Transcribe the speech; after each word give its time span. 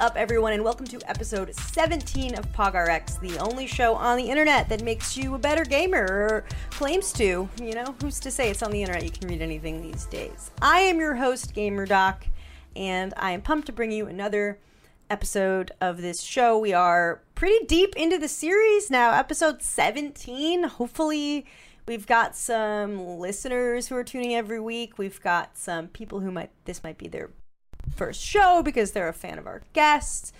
up, 0.00 0.16
everyone, 0.16 0.54
and 0.54 0.64
welcome 0.64 0.86
to 0.86 0.98
episode 1.10 1.54
17 1.54 2.34
of 2.34 2.50
PogRx, 2.52 3.20
the 3.20 3.36
only 3.38 3.66
show 3.66 3.94
on 3.94 4.16
the 4.16 4.30
internet 4.30 4.66
that 4.70 4.82
makes 4.82 5.14
you 5.14 5.34
a 5.34 5.38
better 5.38 5.62
gamer, 5.62 6.02
or 6.02 6.44
claims 6.70 7.12
to. 7.12 7.46
You 7.60 7.74
know, 7.74 7.94
who's 8.00 8.18
to 8.20 8.30
say 8.30 8.48
it's 8.48 8.62
on 8.62 8.70
the 8.70 8.80
internet? 8.80 9.04
You 9.04 9.10
can 9.10 9.28
read 9.28 9.42
anything 9.42 9.82
these 9.82 10.06
days. 10.06 10.52
I 10.62 10.80
am 10.80 10.98
your 10.98 11.16
host, 11.16 11.52
Gamer 11.52 11.84
Doc, 11.84 12.24
and 12.74 13.12
I 13.18 13.32
am 13.32 13.42
pumped 13.42 13.66
to 13.66 13.74
bring 13.74 13.92
you 13.92 14.06
another 14.06 14.58
episode 15.10 15.72
of 15.82 16.00
this 16.00 16.22
show. 16.22 16.58
We 16.58 16.72
are 16.72 17.20
pretty 17.34 17.66
deep 17.66 17.94
into 17.94 18.16
the 18.16 18.28
series 18.28 18.90
now, 18.90 19.12
episode 19.12 19.60
17. 19.62 20.62
Hopefully, 20.62 21.44
we've 21.86 22.06
got 22.06 22.34
some 22.34 23.18
listeners 23.18 23.88
who 23.88 23.96
are 23.96 24.04
tuning 24.04 24.34
every 24.34 24.60
week. 24.60 24.96
We've 24.96 25.20
got 25.20 25.58
some 25.58 25.88
people 25.88 26.20
who 26.20 26.30
might, 26.30 26.52
this 26.64 26.82
might 26.82 26.96
be 26.96 27.06
their 27.06 27.28
first 27.94 28.22
show 28.22 28.62
because 28.62 28.92
they're 28.92 29.08
a 29.08 29.12
fan 29.12 29.38
of 29.38 29.46
our 29.46 29.62
guests. 29.72 30.32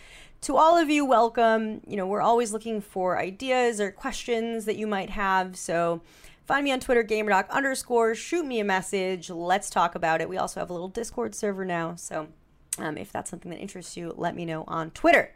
To 0.43 0.57
all 0.57 0.79
of 0.79 0.89
you, 0.89 1.05
welcome. 1.05 1.83
You 1.87 1.97
know, 1.97 2.07
we're 2.07 2.23
always 2.23 2.53
looking 2.53 2.81
for 2.81 3.19
ideas 3.19 3.81
or 3.81 3.91
questions 3.91 4.65
that 4.65 4.77
you 4.77 4.87
might 4.87 5.11
have. 5.11 5.57
So 5.57 6.01
find 6.47 6.65
me 6.65 6.73
on 6.73 6.81
Twitter, 6.81 7.05
gamerdoc 7.05 7.51
underscore, 7.51 8.15
shoot 8.15 8.47
me 8.47 8.59
a 8.59 8.65
message. 8.65 9.29
Let's 9.29 9.69
talk 9.69 9.95
about 9.95 10.21
it. 10.21 10.29
We 10.29 10.39
also 10.39 10.61
have 10.61 10.71
a 10.71 10.73
little 10.73 10.89
Discord 10.89 11.35
server 11.35 11.65
now. 11.65 11.95
So 11.97 12.29
um, 12.79 12.97
if 12.97 13.13
that's 13.13 13.31
something 13.31 13.51
that 13.51 13.59
interests 13.59 13.97
you, 13.97 14.15
let 14.17 14.35
me 14.35 14.47
know 14.47 14.65
on 14.67 14.91
Twitter. 14.93 15.35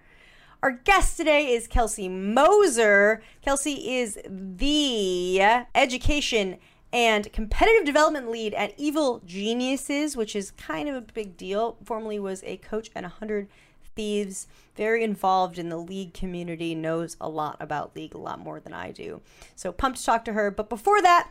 Our 0.63 0.71
guest 0.71 1.19
today 1.19 1.53
is 1.53 1.67
Kelsey 1.67 2.09
Moser. 2.09 3.23
Kelsey 3.43 3.97
is 3.97 4.19
the 4.27 5.43
education 5.75 6.57
and 6.95 7.31
competitive 7.33 7.85
development 7.85 8.31
lead 8.31 8.55
at 8.55 8.73
Evil 8.77 9.21
Geniuses, 9.27 10.17
which 10.17 10.37
is 10.37 10.53
kind 10.53 10.89
of 10.89 10.95
a 10.95 11.01
big 11.01 11.37
deal. 11.37 11.77
Formerly 11.85 12.21
was 12.21 12.45
a 12.45 12.57
coach 12.59 12.89
at 12.95 13.03
100 13.03 13.49
Thieves, 13.97 14.47
very 14.77 15.03
involved 15.03 15.59
in 15.59 15.71
the 15.71 15.77
league 15.77 16.15
community, 16.15 16.73
knows 16.73 17.17
a 17.21 17.29
lot 17.29 17.57
about 17.59 17.97
league, 17.97 18.15
a 18.15 18.19
lot 18.19 18.39
more 18.39 18.61
than 18.61 18.73
I 18.73 18.93
do. 18.93 19.21
So 19.57 19.73
pumped 19.73 19.99
to 19.99 20.05
talk 20.05 20.25
to 20.27 20.35
her. 20.35 20.53
But 20.53 20.69
before 20.69 21.03
that, 21.03 21.31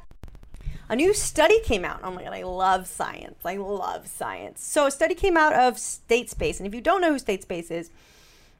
a 0.89 0.97
new 0.97 1.13
study 1.13 1.61
came 1.61 1.85
out. 1.85 2.01
Oh 2.03 2.11
my 2.11 2.23
god, 2.23 2.33
I 2.33 2.43
love 2.43 2.85
science. 2.85 3.39
I 3.45 3.55
love 3.55 4.07
science. 4.07 4.61
So 4.61 4.87
a 4.87 4.91
study 4.91 5.15
came 5.15 5.37
out 5.37 5.53
of 5.53 5.75
Statespace, 5.75 6.57
and 6.57 6.67
if 6.67 6.75
you 6.75 6.81
don't 6.81 6.99
know 6.99 7.13
who 7.13 7.19
Statespace 7.19 7.71
is, 7.71 7.89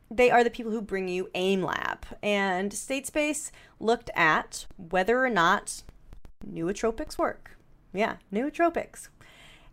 they 0.09 0.31
are 0.31 0.43
the 0.43 0.49
people 0.49 0.71
who 0.71 0.81
bring 0.81 1.09
you 1.09 1.29
AimLab. 1.35 1.97
And 2.21 2.71
Statespace 2.71 3.51
looked 3.81 4.09
at 4.15 4.67
whether 4.77 5.23
or 5.23 5.29
not 5.29 5.83
nootropics 6.51 7.17
work. 7.17 7.57
Yeah, 7.93 8.17
nootropics. 8.31 9.09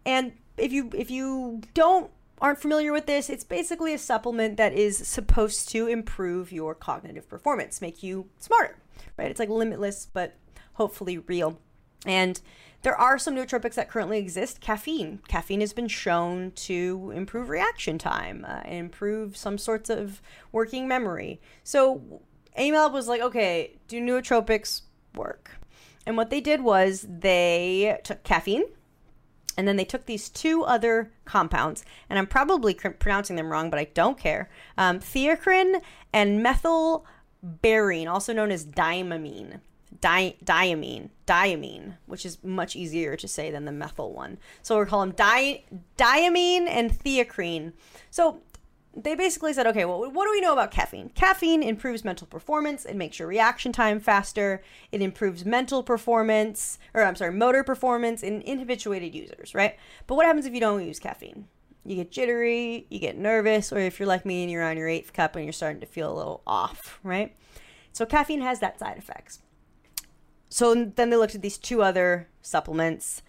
And 0.05 0.33
if 0.57 0.73
you 0.73 0.91
if 0.95 1.11
you 1.11 1.63
don't 1.75 2.11
aren't 2.41 2.61
familiar 2.61 2.93
with 2.93 3.07
this, 3.07 3.29
it's 3.29 3.45
basically 3.45 3.93
a 3.93 3.99
supplement 3.99 4.57
that 4.57 4.73
is 4.73 4.97
supposed 4.97 5.69
to 5.71 5.87
improve 5.87 6.53
your 6.53 6.75
cognitive 6.75 7.29
performance, 7.29 7.81
make 7.81 8.03
you 8.03 8.29
smarter. 8.39 8.77
Right? 9.19 9.31
It's 9.31 9.41
like 9.41 9.49
limitless 9.49 10.07
but 10.07 10.37
hopefully 10.75 11.19
real. 11.19 11.59
And 12.07 12.41
there 12.83 12.97
are 12.97 13.19
some 13.19 13.35
nootropics 13.35 13.75
that 13.75 13.91
currently 13.91 14.19
exist. 14.19 14.61
Caffeine. 14.61 15.21
Caffeine 15.29 15.61
has 15.61 15.75
been 15.75 15.89
shown 15.89 16.53
to 16.53 17.13
improve 17.15 17.51
reaction 17.51 17.99
time 17.99 18.47
uh, 18.49 18.63
and 18.65 18.75
improve 18.75 19.37
some 19.37 19.59
sorts 19.59 19.91
of 19.91 20.23
working 20.51 20.89
memory. 20.89 21.41
So 21.63 22.23
AimLab 22.59 22.93
was 22.93 23.07
like, 23.07 23.21
okay, 23.21 23.77
do 23.87 24.01
nootropics 24.01 24.83
work? 25.15 25.51
And 26.11 26.17
what 26.17 26.31
they 26.31 26.41
did 26.41 26.63
was 26.63 27.07
they 27.09 28.01
took 28.03 28.25
caffeine 28.25 28.65
and 29.57 29.69
then 29.69 29.77
they 29.77 29.85
took 29.85 30.07
these 30.07 30.29
two 30.29 30.65
other 30.65 31.13
compounds, 31.25 31.85
and 32.09 32.19
I'm 32.19 32.27
probably 32.27 32.75
cr- 32.75 32.89
pronouncing 32.89 33.37
them 33.37 33.49
wrong, 33.49 33.71
but 33.71 33.79
I 33.79 33.85
don't 33.95 34.19
care. 34.19 34.51
Um, 34.77 34.99
theacrine 34.99 35.81
and 36.13 36.45
methylbarine, 36.45 38.09
also 38.09 38.33
known 38.33 38.51
as 38.51 38.67
Dynamine 38.67 39.61
di- 40.01 40.37
Dynamine, 40.45 41.11
Dynamine, 41.27 41.97
which 42.07 42.25
is 42.25 42.43
much 42.43 42.77
easier 42.77 43.17
to 43.17 43.29
say 43.29 43.51
than 43.51 43.65
the 43.65 43.73
methyl 43.73 44.13
one. 44.13 44.39
So 44.63 44.77
we're 44.77 44.87
calling 44.87 45.11
them 45.11 45.17
di- 45.17 45.65
Dynamine 45.97 46.67
and 46.69 46.91
theacrine. 46.91 47.73
So 48.11 48.41
they 48.95 49.15
basically 49.15 49.53
said, 49.53 49.67
okay, 49.69 49.85
well, 49.85 50.11
what 50.11 50.25
do 50.25 50.31
we 50.31 50.41
know 50.41 50.53
about 50.53 50.73
caffeine? 50.73 51.11
Caffeine 51.11 51.63
improves 51.63 52.05
mental 52.05 52.27
performance. 52.27 52.85
It 52.85 52.97
makes 52.97 53.19
your 53.19 53.29
reaction 53.29 53.73
time 53.73 54.01
faster. 54.01 54.63
It 54.91 55.01
improves 55.01 55.45
mental 55.45 55.83
performance, 55.83 56.79
or 56.93 57.05
I'm 57.05 57.15
sorry, 57.15 57.33
motor 57.33 57.63
performance 57.63 58.23
in, 58.23 58.43
in 58.43 58.59
habituated 58.59 59.15
users, 59.15 59.55
right? 59.55 59.77
But 60.07 60.17
what 60.17 60.27
happens 60.27 60.45
if 60.45 60.55
you 60.55 60.61
don't 60.61 60.85
use 60.85 60.99
caffeine? 60.99 61.47
You 61.85 61.97
get 61.97 62.11
jittery, 62.11 62.87
you 62.91 62.99
get 62.99 63.17
nervous, 63.17 63.73
or 63.73 63.79
if 63.79 63.99
you're 63.99 64.09
like 64.09 64.27
me 64.27 64.43
and 64.43 64.51
you're 64.51 64.65
on 64.65 64.77
your 64.77 64.89
eighth 64.89 65.13
cup 65.13 65.37
and 65.37 65.45
you're 65.45 65.53
starting 65.53 65.81
to 65.81 65.87
feel 65.87 66.13
a 66.13 66.17
little 66.17 66.43
off, 66.47 66.99
right? 67.03 67.35
So 67.93 68.05
caffeine 68.05 68.43
has 68.43 68.59
that 68.61 68.79
side 68.79 68.99
effects. 68.99 69.41
So 70.49 70.75
then 70.75 71.11
they 71.11 71.17
looked 71.17 71.37
at 71.37 71.43
these 71.43 71.59
two 71.59 71.83
other 71.83 72.29
supplements. 72.43 73.23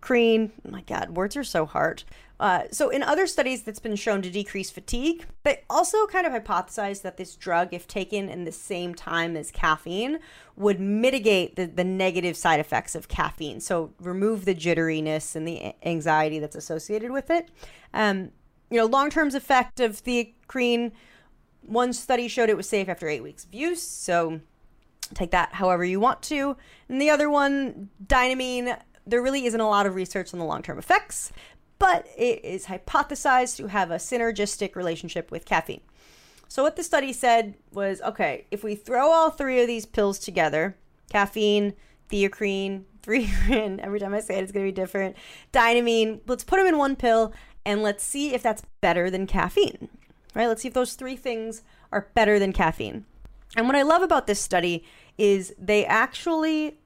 Theacrine, 0.00 0.50
oh 0.66 0.70
my 0.70 0.82
God, 0.82 1.10
words 1.10 1.36
are 1.36 1.44
so 1.44 1.66
hard. 1.66 2.04
Uh, 2.38 2.64
so 2.70 2.90
in 2.90 3.02
other 3.02 3.26
studies 3.26 3.62
that's 3.62 3.78
been 3.78 3.96
shown 3.96 4.20
to 4.20 4.30
decrease 4.30 4.70
fatigue, 4.70 5.24
they 5.42 5.62
also 5.70 6.06
kind 6.06 6.26
of 6.26 6.32
hypothesized 6.32 7.02
that 7.02 7.16
this 7.16 7.34
drug, 7.34 7.72
if 7.72 7.86
taken 7.86 8.28
in 8.28 8.44
the 8.44 8.52
same 8.52 8.94
time 8.94 9.36
as 9.36 9.50
caffeine, 9.50 10.18
would 10.54 10.78
mitigate 10.78 11.56
the, 11.56 11.64
the 11.64 11.84
negative 11.84 12.36
side 12.36 12.60
effects 12.60 12.94
of 12.94 13.08
caffeine. 13.08 13.60
So 13.60 13.92
remove 14.00 14.44
the 14.44 14.54
jitteriness 14.54 15.34
and 15.34 15.48
the 15.48 15.72
anxiety 15.82 16.38
that's 16.38 16.56
associated 16.56 17.10
with 17.10 17.30
it. 17.30 17.48
Um, 17.94 18.32
you 18.70 18.76
know, 18.78 18.84
long-term 18.84 19.34
effect 19.34 19.80
of 19.80 19.92
theacrine, 19.92 20.92
one 21.62 21.92
study 21.94 22.28
showed 22.28 22.50
it 22.50 22.56
was 22.56 22.68
safe 22.68 22.88
after 22.88 23.08
eight 23.08 23.22
weeks 23.22 23.44
of 23.44 23.54
use. 23.54 23.82
So 23.82 24.40
take 25.14 25.30
that 25.30 25.54
however 25.54 25.84
you 25.84 26.00
want 26.00 26.20
to. 26.22 26.56
And 26.88 27.00
the 27.00 27.10
other 27.10 27.30
one, 27.30 27.88
Dynamine, 28.04 28.78
there 29.06 29.22
really 29.22 29.46
isn't 29.46 29.60
a 29.60 29.68
lot 29.68 29.86
of 29.86 29.94
research 29.94 30.32
on 30.32 30.40
the 30.40 30.44
long 30.44 30.62
term 30.62 30.78
effects, 30.78 31.32
but 31.78 32.06
it 32.16 32.44
is 32.44 32.66
hypothesized 32.66 33.56
to 33.56 33.68
have 33.68 33.90
a 33.90 33.96
synergistic 33.96 34.74
relationship 34.74 35.30
with 35.30 35.44
caffeine. 35.44 35.82
So, 36.48 36.62
what 36.62 36.76
the 36.76 36.82
study 36.82 37.12
said 37.12 37.54
was 37.72 38.00
okay, 38.02 38.46
if 38.50 38.62
we 38.62 38.74
throw 38.74 39.10
all 39.10 39.30
three 39.30 39.60
of 39.60 39.66
these 39.66 39.86
pills 39.86 40.18
together 40.18 40.76
caffeine, 41.10 41.74
theacrine, 42.10 42.84
theacrine, 43.02 43.80
every 43.80 44.00
time 44.00 44.14
I 44.14 44.20
say 44.20 44.38
it, 44.38 44.42
it's 44.42 44.52
going 44.52 44.66
to 44.66 44.72
be 44.72 44.74
different, 44.74 45.16
Dynamine, 45.52 46.20
let's 46.26 46.44
put 46.44 46.56
them 46.56 46.66
in 46.66 46.78
one 46.78 46.96
pill 46.96 47.32
and 47.64 47.82
let's 47.82 48.04
see 48.04 48.34
if 48.34 48.42
that's 48.42 48.62
better 48.80 49.10
than 49.10 49.26
caffeine, 49.26 49.88
right? 50.34 50.46
Let's 50.46 50.62
see 50.62 50.68
if 50.68 50.74
those 50.74 50.94
three 50.94 51.16
things 51.16 51.62
are 51.90 52.08
better 52.14 52.38
than 52.38 52.52
caffeine. 52.52 53.04
And 53.56 53.66
what 53.66 53.76
I 53.76 53.82
love 53.82 54.02
about 54.02 54.26
this 54.26 54.40
study 54.40 54.84
is 55.18 55.54
they 55.58 55.84
actually 55.84 56.78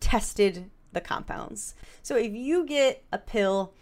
tested 0.00 0.70
the 0.92 1.00
compounds. 1.00 1.74
So 2.02 2.16
if 2.16 2.32
you 2.32 2.64
get 2.64 3.04
a 3.12 3.18
pill, 3.18 3.74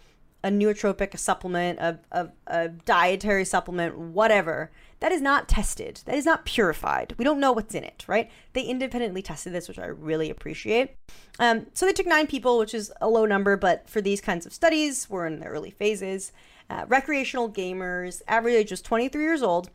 a 0.43 0.49
nootropic, 0.49 1.13
a 1.13 1.17
supplement, 1.17 1.79
a, 1.79 1.99
a, 2.11 2.29
a, 2.47 2.69
dietary 2.69 3.43
supplement, 3.43 3.97
whatever, 3.97 4.71
that 5.01 5.11
is 5.11 5.21
not 5.21 5.49
tested. 5.49 6.01
That 6.05 6.15
is 6.15 6.25
not 6.25 6.45
purified. 6.45 7.13
We 7.17 7.25
don't 7.25 7.39
know 7.39 7.51
what's 7.51 7.75
in 7.75 7.83
it, 7.83 8.05
right? 8.07 8.29
They 8.53 8.63
independently 8.63 9.21
tested 9.21 9.53
this, 9.53 9.67
which 9.67 9.79
I 9.79 9.85
really 9.85 10.29
appreciate. 10.29 10.95
Um, 11.39 11.67
so 11.73 11.85
they 11.85 11.93
took 11.93 12.05
nine 12.05 12.27
people, 12.27 12.57
which 12.57 12.73
is 12.73 12.91
a 13.01 13.09
low 13.09 13.25
number, 13.25 13.57
but 13.57 13.89
for 13.89 14.01
these 14.01 14.21
kinds 14.21 14.45
of 14.45 14.53
studies, 14.53 15.09
we're 15.09 15.25
in 15.25 15.39
the 15.39 15.45
early 15.45 15.71
phases. 15.71 16.31
Uh, 16.69 16.85
recreational 16.87 17.49
gamers, 17.49 18.21
average 18.27 18.53
age 18.53 18.71
was 18.71 18.81
23 18.81 19.21
years 19.21 19.41
old. 19.41 19.69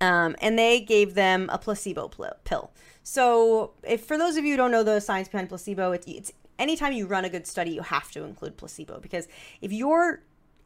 Um, 0.00 0.34
and 0.40 0.58
they 0.58 0.80
gave 0.80 1.14
them 1.14 1.50
a 1.52 1.58
placebo 1.58 2.08
pl- 2.08 2.32
pill. 2.44 2.70
So, 3.02 3.72
if 3.82 4.04
for 4.04 4.16
those 4.16 4.36
of 4.36 4.44
you 4.44 4.52
who 4.52 4.56
don't 4.56 4.70
know 4.70 4.82
the 4.82 5.00
science 5.00 5.28
behind 5.28 5.50
placebo, 5.50 5.92
it's, 5.92 6.06
it's 6.06 6.32
anytime 6.60 6.92
you 6.92 7.06
run 7.06 7.24
a 7.24 7.30
good 7.30 7.46
study, 7.46 7.72
you 7.72 7.82
have 7.82 8.10
to 8.12 8.24
include 8.24 8.56
placebo 8.56 9.00
because 9.00 9.26
if 9.60 9.72
you're 9.72 10.22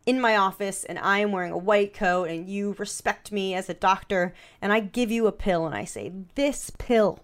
in 0.07 0.21
my 0.21 0.37
office 0.37 0.85
and 0.85 0.99
I 0.99 1.21
am 1.21 1.33
wearing 1.33 1.53
a 1.53 1.59
white 1.59 1.95
coat 1.95 2.29
and 2.29 2.49
you 2.49 2.75
respect 2.79 3.33
me 3.33 3.55
as 3.55 3.71
a 3.71 3.75
doctor 3.75 4.35
and 4.61 4.73
I 4.73 4.81
give 4.81 5.11
you 5.11 5.27
a 5.27 5.33
pill 5.33 5.67
and 5.67 5.75
I 5.75 5.85
say, 5.85 6.13
This 6.35 6.71
pill 6.71 7.21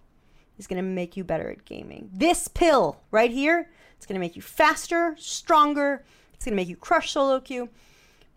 is 0.56 0.66
going 0.66 0.82
to 0.82 0.88
make 0.88 1.16
you 1.16 1.24
better 1.24 1.50
at 1.50 1.64
gaming. 1.64 2.10
This 2.12 2.48
pill 2.48 3.00
right 3.10 3.30
here, 3.30 3.70
it's 3.96 4.06
going 4.06 4.14
to 4.14 4.20
make 4.20 4.36
you 4.36 4.42
faster, 4.42 5.14
stronger, 5.18 6.04
it's 6.32 6.44
going 6.44 6.52
to 6.52 6.56
make 6.56 6.68
you 6.68 6.76
crush 6.76 7.12
solo 7.12 7.40
queue 7.40 7.68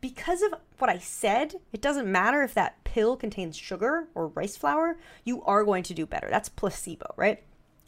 because 0.03 0.41
of 0.41 0.55
what 0.79 0.89
I 0.89 0.97
said, 0.97 1.55
it 1.71 1.81
doesn't 1.81 2.11
matter 2.11 2.43
if 2.43 2.53
that 2.55 2.83
pill 2.83 3.15
contains 3.15 3.55
sugar 3.55 4.09
or 4.13 4.27
rice 4.27 4.57
flour, 4.57 4.97
you 5.23 5.41
are 5.43 5.63
going 5.63 5.83
to 5.83 5.93
do 5.93 6.05
better. 6.05 6.27
That's 6.29 6.49
placebo, 6.49 7.13
right? 7.15 7.41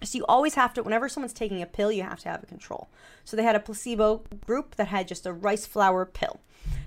So 0.06 0.18
you 0.18 0.26
always 0.28 0.56
have 0.56 0.74
to, 0.76 0.84
whenever 0.84 1.10
someone's 1.10 1.34
taking 1.34 1.62
a 1.62 1.66
pill, 1.66 1.92
you 1.92 2.04
have 2.04 2.20
to 2.22 2.30
have 2.30 2.44
a 2.44 2.46
control. 2.46 2.90
So 3.24 3.36
they 3.36 3.44
had 3.44 3.56
a 3.56 3.60
placebo 3.60 4.24
group 4.46 4.76
that 4.76 4.88
had 4.88 5.08
just 5.08 5.26
a 5.26 5.34
rice 5.34 5.66
flour 5.66 6.06
pill. 6.06 6.40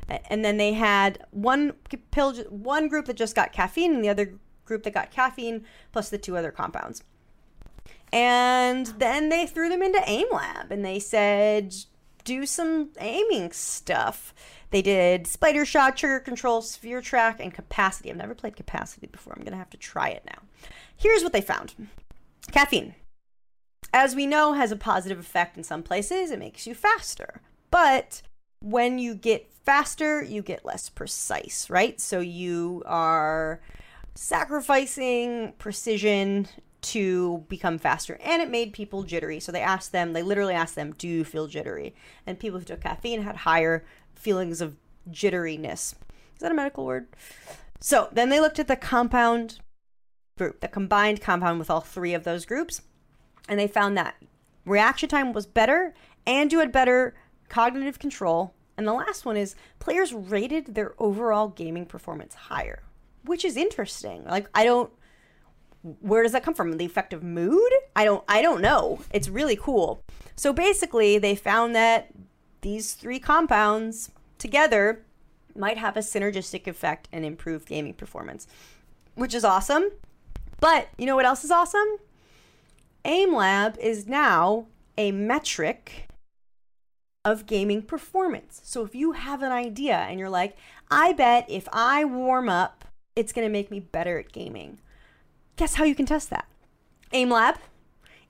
And 0.09 0.45
then 0.45 0.57
they 0.57 0.73
had 0.73 1.25
one 1.31 1.73
pill, 2.11 2.35
one 2.49 2.89
group 2.89 3.07
that 3.07 3.17
just 3.17 3.35
got 3.35 3.53
caffeine, 3.53 3.95
and 3.95 4.03
the 4.03 4.09
other 4.09 4.35
group 4.65 4.83
that 4.85 4.95
got 4.95 5.11
caffeine, 5.11 5.65
plus 5.93 6.09
the 6.09 6.19
two 6.19 6.37
other 6.37 6.51
compounds. 6.51 7.03
And 8.13 8.87
then 8.87 9.29
they 9.29 9.47
threw 9.47 9.69
them 9.69 9.83
into 9.83 10.03
AIM 10.09 10.29
Lab 10.33 10.73
and 10.73 10.85
they 10.85 10.99
said, 10.99 11.75
do 12.25 12.47
some 12.47 12.91
aiming 13.01 13.53
stuff. 13.53 14.35
They 14.71 14.83
did 14.83 15.27
spider 15.27 15.65
shot, 15.65 15.97
trigger 15.97 16.21
control, 16.21 16.63
sphere 16.63 17.01
track, 17.01 17.39
and 17.41 17.53
capacity. 17.53 18.11
I've 18.11 18.17
never 18.17 18.35
played 18.35 18.57
capacity 18.57 19.07
before. 19.07 19.35
I'm 19.35 19.43
going 19.43 19.53
to 19.53 19.59
have 19.59 19.71
to 19.71 19.79
try 19.79 20.09
it 20.09 20.25
now. 20.27 20.43
Here's 20.97 21.23
what 21.23 21.33
they 21.33 21.41
found 21.41 21.75
caffeine. 22.51 22.95
As 23.93 24.15
we 24.15 24.27
know, 24.27 24.53
has 24.53 24.71
a 24.71 24.77
positive 24.77 25.19
effect 25.19 25.57
in 25.57 25.65
some 25.65 25.83
places. 25.83 26.31
It 26.31 26.39
makes 26.39 26.67
you 26.67 26.75
faster. 26.75 27.41
But 27.71 28.23
when 28.61 28.99
you 28.99 29.15
get 29.15 29.53
faster, 29.53 30.23
you 30.23 30.43
get 30.43 30.65
less 30.65 30.89
precise, 30.89 31.69
right? 31.71 32.01
So 32.01 32.21
you 32.21 32.83
are 32.87 33.61
sacrificing 34.15 35.53
precision 35.59 36.49
to 36.81 37.45
become 37.49 37.79
faster 37.79 38.19
and 38.23 38.41
it 38.41 38.51
made 38.51 38.73
people 38.73 39.03
jittery 39.03 39.39
so 39.41 39.51
they 39.51 39.61
asked 39.61 39.93
them 39.93 40.13
they 40.13 40.23
literally 40.23 40.55
asked 40.55 40.75
them 40.75 40.93
do 40.97 41.09
you 41.09 41.25
feel 41.25 41.47
jittery 41.47 41.95
and 42.27 42.39
people 42.39 42.59
who 42.59 42.65
took 42.65 42.81
caffeine 42.81 43.23
had 43.23 43.37
higher 43.37 43.85
feelings 44.15 44.61
of 44.61 44.77
jitteriness 45.11 45.93
is 45.93 46.41
that 46.41 46.51
a 46.51 46.55
medical 46.55 46.85
word 46.85 47.07
so 47.81 48.09
then 48.13 48.29
they 48.29 48.41
looked 48.41 48.59
at 48.59 48.69
the 48.69 48.77
compound 48.77 49.59
group 50.37 50.61
the 50.61 50.69
combined 50.69 51.21
compound 51.21 51.59
with 51.59 51.71
all 51.71 51.81
three 51.81 52.15
of 52.15 52.25
those 52.25 52.45
groups 52.45 52.83
and 53.49 53.59
they 53.59 53.67
found 53.67 53.97
that 53.97 54.17
reaction 54.65 55.09
time 55.09 55.33
was 55.33 55.47
better 55.47 55.95
and 56.27 56.53
you 56.53 56.59
had 56.61 56.73
better 56.73 57.15
cognitive 57.49 57.99
control. 57.99 58.55
And 58.77 58.87
the 58.87 58.93
last 58.93 59.25
one 59.25 59.37
is 59.37 59.57
players 59.81 60.13
rated 60.13 60.75
their 60.75 60.95
overall 60.99 61.49
gaming 61.49 61.87
performance 61.87 62.35
higher 62.35 62.83
which 63.29 63.45
is 63.45 63.57
interesting. 63.57 64.25
Like 64.25 64.49
i 64.55 64.65
don't 64.65 64.91
where 66.01 66.25
does 66.25 66.33
that 66.33 66.43
come 66.43 66.55
from? 66.55 66.77
The 66.77 66.85
effect 66.85 67.13
of 67.13 67.23
mood? 67.23 67.73
I 67.95 68.05
don't 68.05 68.25
i 68.29 68.43
don't 68.43 68.61
know. 68.61 69.01
It's 69.13 69.29
really 69.29 69.57
cool. 69.57 70.03
So 70.35 70.53
basically 70.53 71.19
they 71.19 71.37
found 71.37 71.77
that 71.77 72.11
these 72.63 72.95
three 72.95 73.21
compounds 73.21 74.11
together 74.39 75.05
might 75.55 75.79
have 75.79 75.97
a 75.97 76.01
synergistic 76.01 76.67
effect 76.67 77.09
and 77.13 77.25
improve 77.25 77.67
gaming 77.67 77.95
performance 77.95 78.49
which 79.15 79.35
is 79.35 79.45
awesome. 79.45 79.91
But 80.61 80.89
you 80.99 81.07
know 81.07 81.17
what 81.17 81.27
else 81.27 81.45
is 81.45 81.51
awesome 81.51 81.99
aimlab 83.05 83.79
is 83.79 84.07
now 84.07 84.67
a 84.97 85.13
metric 85.13 86.09
of 87.25 87.47
gaming 87.47 87.83
performance 87.83 88.61
so 88.65 88.85
if 88.85 88.95
you 88.95 89.13
have 89.13 89.43
an 89.43 89.53
idea 89.53 89.97
and 89.97 90.19
you're 90.19 90.31
like 90.31 90.57
i 90.91 91.13
bet 91.13 91.45
if 91.49 91.69
i 91.73 92.05
warm 92.05 92.49
up 92.49 92.85
it's 93.17 93.33
going 93.33 93.47
to 93.47 93.53
make 93.53 93.71
me 93.71 93.81
better 93.81 94.19
at 94.19 94.33
gaming 94.33 94.79
Guess 95.59 95.75
how 95.75 95.83
you 95.83 95.97
can 95.97 96.07
test 96.07 96.31
that? 96.31 96.47
AimLab. 97.13 97.57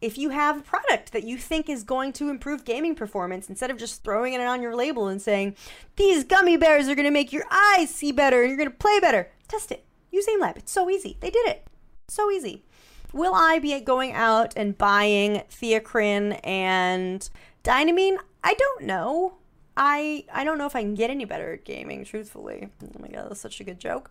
If 0.01 0.17
you 0.17 0.31
have 0.31 0.61
a 0.61 0.63
product 0.63 1.13
that 1.13 1.25
you 1.25 1.37
think 1.37 1.69
is 1.69 1.83
going 1.85 2.15
to 2.15 2.31
improve 2.31 2.65
gaming 2.65 2.95
performance, 2.95 3.51
instead 3.51 3.71
of 3.71 3.77
just 3.77 4.03
throwing 4.03 4.33
it 4.33 4.41
on 4.41 4.63
your 4.63 4.75
label 4.75 5.09
and 5.09 5.21
saying, 5.21 5.55
these 5.97 6.25
gummy 6.25 6.57
bears 6.57 6.89
are 6.89 6.95
going 6.95 7.05
to 7.05 7.11
make 7.11 7.31
your 7.31 7.45
eyes 7.51 7.91
see 7.91 8.13
better 8.13 8.41
and 8.41 8.49
you're 8.49 8.57
going 8.57 8.71
to 8.71 8.75
play 8.75 8.99
better, 8.99 9.31
test 9.47 9.71
it. 9.71 9.85
Use 10.11 10.27
AimLab. 10.27 10.57
It's 10.57 10.73
so 10.73 10.89
easy. 10.89 11.19
They 11.21 11.29
did 11.29 11.47
it. 11.47 11.67
So 12.09 12.31
easy. 12.31 12.65
Will 13.13 13.35
I 13.35 13.59
be 13.59 13.79
going 13.81 14.13
out 14.13 14.53
and 14.57 14.77
buying 14.77 15.43
Theacrine 15.51 16.39
and 16.45 17.29
Dynamine? 17.65 18.19
I 18.45 18.55
don't 18.55 18.85
know. 18.85 19.35
I 19.77 20.25
I 20.33 20.45
don't 20.45 20.59
know 20.59 20.67
if 20.67 20.77
I 20.77 20.83
can 20.83 20.95
get 20.95 21.09
any 21.11 21.25
better 21.25 21.53
at 21.53 21.65
gaming, 21.65 22.05
truthfully. 22.05 22.69
Oh 22.83 23.01
my 23.01 23.09
god, 23.09 23.31
that's 23.31 23.41
such 23.41 23.61
a 23.61 23.65
good 23.65 23.79
joke. 23.79 24.11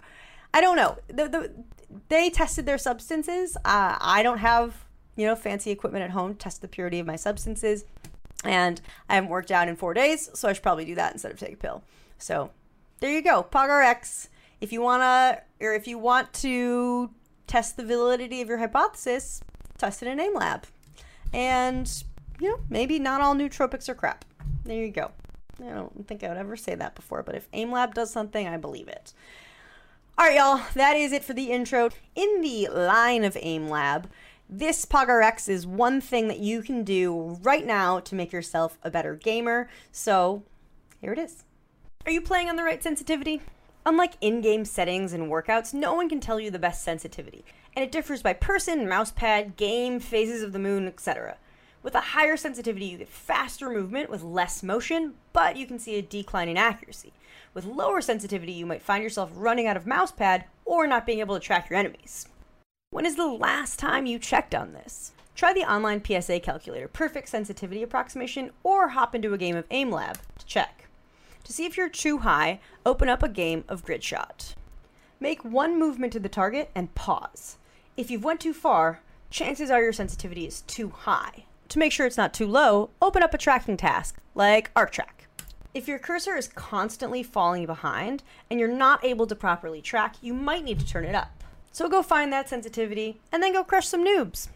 I 0.54 0.62
don't 0.62 0.78
know. 0.78 0.98
The, 1.08 1.28
the, 1.28 1.52
they 2.08 2.30
tested 2.30 2.66
their 2.66 2.78
substances. 2.78 3.58
Uh, 3.58 3.98
I 4.00 4.24
don't 4.24 4.40
have 4.40 4.86
you 5.16 5.28
know 5.28 5.36
fancy 5.36 5.72
equipment 5.72 6.04
at 6.04 6.12
home 6.12 6.34
to 6.34 6.38
test 6.38 6.62
the 6.62 6.68
purity 6.68 7.00
of 7.00 7.06
my 7.06 7.18
substances, 7.18 7.86
and 8.44 8.82
I 9.10 9.16
haven't 9.16 9.30
worked 9.30 9.52
out 9.52 9.68
in 9.68 9.76
four 9.76 9.94
days, 9.94 10.30
so 10.34 10.48
I 10.48 10.54
should 10.54 10.64
probably 10.64 10.86
do 10.86 10.96
that 10.96 11.12
instead 11.12 11.32
of 11.32 11.38
take 11.38 11.54
a 11.54 11.58
pill. 11.58 11.84
So 12.18 12.52
there 13.00 13.12
you 13.12 13.22
go, 13.22 13.46
PogRx. 13.52 14.30
If 14.62 14.72
you 14.72 14.82
wanna 14.82 15.42
or 15.60 15.74
if 15.74 15.88
you 15.88 15.98
want 16.00 16.34
to 16.36 17.12
test 17.48 17.78
the 17.78 17.86
validity 17.86 18.42
of 18.42 18.50
your 18.50 18.60
hypothesis, 18.60 19.42
test 19.78 20.04
it 20.04 20.08
in 20.08 20.20
AIM 20.20 20.34
Lab. 20.34 20.68
and 21.34 22.04
you 22.40 22.50
know 22.50 22.60
maybe 22.70 23.00
not 23.00 23.22
all 23.22 23.36
nootropics 23.36 23.90
are 23.90 23.96
crap. 23.96 24.26
There 24.64 24.84
you 24.84 24.92
go. 24.92 25.12
I 25.60 25.70
don't 25.70 26.08
think 26.08 26.24
I 26.24 26.28
would 26.28 26.38
ever 26.38 26.56
say 26.56 26.76
that 26.76 26.94
before, 26.94 27.24
but 27.24 27.36
if 27.36 27.48
AIM 27.54 27.72
Lab 27.72 27.96
does 27.96 28.12
something, 28.12 28.48
I 28.48 28.58
believe 28.58 28.88
it. 28.88 29.14
All 30.18 30.26
right, 30.26 30.38
y'all, 30.38 30.62
that 30.74 30.96
is 30.96 31.12
it 31.12 31.24
for 31.24 31.34
the 31.34 31.52
intro. 31.52 31.90
In 32.16 32.42
the 32.42 32.68
line 32.70 33.24
of 33.24 33.38
AIM 33.40 33.70
Lab, 33.70 34.10
this 34.50 34.86
PogRx 34.86 35.50
is 35.50 35.68
one 35.68 36.02
thing 36.02 36.28
that 36.28 36.40
you 36.40 36.62
can 36.62 36.84
do 36.84 37.38
right 37.42 37.66
now 37.66 38.00
to 38.00 38.16
make 38.16 38.32
yourself 38.32 38.78
a 38.84 38.90
better 38.90 39.16
gamer. 39.16 39.70
So 39.92 40.44
here 41.02 41.14
it 41.14 41.20
is. 41.20 41.44
Are 42.06 42.12
you 42.12 42.22
playing 42.22 42.50
on 42.50 42.56
the 42.56 42.64
right 42.64 42.82
sensitivity? 42.82 43.42
Unlike 43.88 44.16
in 44.20 44.42
game 44.42 44.66
settings 44.66 45.14
and 45.14 45.32
workouts, 45.32 45.74
no 45.74 45.94
one 45.94 46.10
can 46.10 46.20
tell 46.20 46.42
you 46.42 46.52
the 46.52 46.60
best 46.60 46.84
sensitivity, 46.84 47.46
and 47.74 47.86
it 47.86 47.90
differs 47.90 48.22
by 48.22 48.34
person, 48.34 48.86
mousepad, 48.86 49.56
game, 49.56 50.02
phases 50.02 50.44
of 50.44 50.52
the 50.52 50.60
moon, 50.60 50.90
etc. 50.90 51.38
With 51.82 51.96
a 51.96 52.02
higher 52.02 52.36
sensitivity, 52.36 52.88
you 52.88 52.98
get 52.98 53.08
faster 53.08 53.70
movement 53.70 54.10
with 54.10 54.24
less 54.24 54.62
motion, 54.62 55.14
but 55.32 55.56
you 55.56 55.66
can 55.66 55.80
see 55.80 55.96
a 55.96 56.02
decline 56.02 56.50
in 56.50 56.58
accuracy. 56.58 57.14
With 57.54 57.64
lower 57.64 58.02
sensitivity, 58.02 58.52
you 58.52 58.66
might 58.66 58.82
find 58.82 59.02
yourself 59.02 59.32
running 59.34 59.68
out 59.68 59.78
of 59.78 59.86
mousepad 59.86 60.44
or 60.66 60.86
not 60.86 61.06
being 61.06 61.22
able 61.22 61.36
to 61.36 61.40
track 61.40 61.70
your 61.70 61.80
enemies. 61.80 62.28
When 62.90 63.06
is 63.06 63.16
the 63.16 63.26
last 63.26 63.80
time 63.80 64.06
you 64.06 64.20
checked 64.20 64.54
on 64.54 64.74
this? 64.74 65.14
Try 65.34 65.54
the 65.54 65.64
online 65.64 66.04
PSA 66.04 66.42
calculator, 66.42 66.90
perfect 66.90 67.30
sensitivity 67.30 67.84
approximation, 67.84 68.52
or 68.64 68.90
hop 68.90 69.16
into 69.16 69.34
a 69.34 69.38
game 69.38 69.56
of 69.56 69.70
AimLab 69.70 70.18
to 70.40 70.46
check. 70.46 70.87
To 71.48 71.54
see 71.54 71.66
if 71.66 71.78
you're 71.78 71.88
too 71.88 72.18
high, 72.18 72.60
open 72.86 73.08
up 73.08 73.24
a 73.24 73.30
game 73.30 73.64
of 73.70 73.86
grid 73.86 74.04
shot. 74.04 74.54
Make 75.18 75.46
one 75.46 75.80
movement 75.80 76.12
to 76.12 76.20
the 76.20 76.28
target 76.28 76.70
and 76.76 76.94
pause. 76.94 77.58
If 77.96 78.12
you've 78.12 78.26
went 78.26 78.42
too 78.42 78.52
far, 78.52 79.00
chances 79.30 79.72
are 79.72 79.82
your 79.82 79.94
sensitivity 79.94 80.46
is 80.46 80.64
too 80.64 80.90
high. 80.90 81.46
To 81.70 81.80
make 81.80 81.94
sure 81.94 82.06
it's 82.06 82.18
not 82.18 82.34
too 82.34 82.48
low, 82.48 82.90
open 83.02 83.24
up 83.24 83.34
a 83.34 83.38
tracking 83.38 83.78
task, 83.78 84.18
like 84.36 84.74
ArcTrack. 84.74 85.24
If 85.74 85.88
your 85.88 86.00
cursor 86.00 86.36
is 86.36 86.50
constantly 86.50 87.24
falling 87.24 87.66
behind 87.66 88.24
and 88.50 88.60
you're 88.60 88.68
not 88.68 89.06
able 89.06 89.26
to 89.28 89.34
properly 89.34 89.82
track, 89.82 90.16
you 90.20 90.34
might 90.34 90.66
need 90.66 90.82
to 90.82 90.86
turn 90.86 91.06
it 91.06 91.16
up. 91.16 91.46
So 91.72 91.88
go 91.88 92.04
find 92.04 92.34
that 92.34 92.50
sensitivity 92.50 93.22
and 93.32 93.42
then 93.42 93.54
go 93.54 93.64
crush 93.64 93.88
some 93.88 94.06
noobs. 94.06 94.50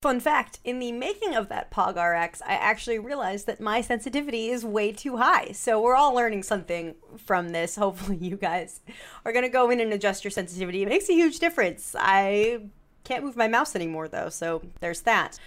Fun 0.00 0.20
fact, 0.20 0.60
in 0.62 0.78
the 0.78 0.92
making 0.92 1.34
of 1.34 1.48
that 1.48 1.72
POG 1.72 1.96
RX, 1.96 2.40
I 2.42 2.52
actually 2.52 3.00
realized 3.00 3.46
that 3.46 3.60
my 3.60 3.80
sensitivity 3.80 4.48
is 4.48 4.64
way 4.64 4.92
too 4.92 5.16
high. 5.16 5.50
So 5.50 5.82
we're 5.82 5.96
all 5.96 6.14
learning 6.14 6.44
something 6.44 6.94
from 7.16 7.48
this. 7.48 7.74
Hopefully 7.76 8.16
you 8.18 8.36
guys 8.36 8.78
are 9.24 9.32
going 9.32 9.42
to 9.42 9.48
go 9.48 9.70
in 9.70 9.80
and 9.80 9.92
adjust 9.92 10.22
your 10.22 10.30
sensitivity. 10.30 10.84
It 10.84 10.88
makes 10.88 11.08
a 11.08 11.14
huge 11.14 11.40
difference. 11.40 11.96
I 11.98 12.60
can't 13.02 13.24
move 13.24 13.34
my 13.34 13.48
mouse 13.48 13.74
anymore 13.74 14.06
though, 14.06 14.28
so 14.28 14.62
there's 14.78 15.00
that. 15.00 15.40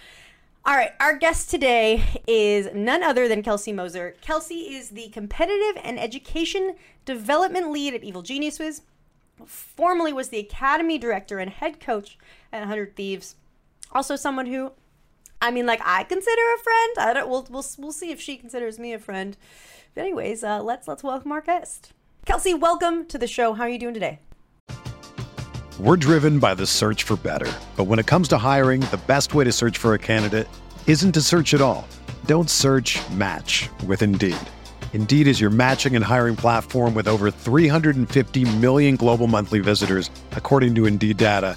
All 0.66 0.74
right, 0.76 0.92
our 1.00 1.16
guest 1.16 1.48
today 1.48 2.04
is 2.26 2.68
none 2.74 3.02
other 3.02 3.28
than 3.28 3.42
Kelsey 3.42 3.72
Moser. 3.72 4.16
Kelsey 4.20 4.74
is 4.76 4.90
the 4.90 5.08
competitive 5.08 5.80
and 5.82 5.98
education 5.98 6.74
development 7.06 7.72
lead 7.72 7.94
at 7.94 8.04
Evil 8.04 8.20
Geniuses. 8.20 8.82
Formerly 9.46 10.12
was 10.12 10.28
the 10.28 10.40
academy 10.40 10.98
director 10.98 11.38
and 11.38 11.50
head 11.50 11.80
coach 11.80 12.18
at 12.52 12.58
100 12.58 12.94
Thieves. 12.94 13.36
Also, 13.92 14.16
someone 14.16 14.46
who, 14.46 14.72
I 15.40 15.50
mean, 15.50 15.66
like 15.66 15.80
I 15.84 16.04
consider 16.04 16.42
a 16.54 16.58
friend. 16.62 16.96
I 16.98 17.12
don't. 17.12 17.28
We'll 17.28 17.46
we'll 17.50 17.66
we'll 17.78 17.92
see 17.92 18.10
if 18.10 18.20
she 18.20 18.36
considers 18.36 18.78
me 18.78 18.92
a 18.92 18.98
friend. 18.98 19.36
But 19.94 20.02
anyways, 20.02 20.42
uh, 20.42 20.62
let's 20.62 20.88
let's 20.88 21.02
welcome 21.02 21.30
our 21.32 21.42
guest. 21.42 21.92
Kelsey, 22.24 22.54
welcome 22.54 23.06
to 23.06 23.18
the 23.18 23.26
show. 23.26 23.52
How 23.52 23.64
are 23.64 23.68
you 23.68 23.78
doing 23.78 23.94
today? 23.94 24.18
We're 25.78 25.96
driven 25.96 26.38
by 26.38 26.54
the 26.54 26.66
search 26.66 27.02
for 27.02 27.16
better. 27.16 27.50
But 27.76 27.84
when 27.84 27.98
it 27.98 28.06
comes 28.06 28.28
to 28.28 28.38
hiring, 28.38 28.80
the 28.82 29.00
best 29.06 29.34
way 29.34 29.44
to 29.44 29.52
search 29.52 29.78
for 29.78 29.94
a 29.94 29.98
candidate 29.98 30.46
isn't 30.86 31.12
to 31.12 31.20
search 31.20 31.54
at 31.54 31.60
all. 31.60 31.88
Don't 32.26 32.48
search 32.48 33.00
match 33.10 33.68
with 33.86 34.02
Indeed. 34.02 34.36
Indeed 34.92 35.26
is 35.26 35.40
your 35.40 35.50
matching 35.50 35.96
and 35.96 36.04
hiring 36.04 36.36
platform 36.36 36.94
with 36.94 37.08
over 37.08 37.30
350 37.30 38.56
million 38.58 38.96
global 38.96 39.26
monthly 39.26 39.60
visitors, 39.60 40.10
according 40.32 40.74
to 40.76 40.86
Indeed 40.86 41.16
data, 41.16 41.56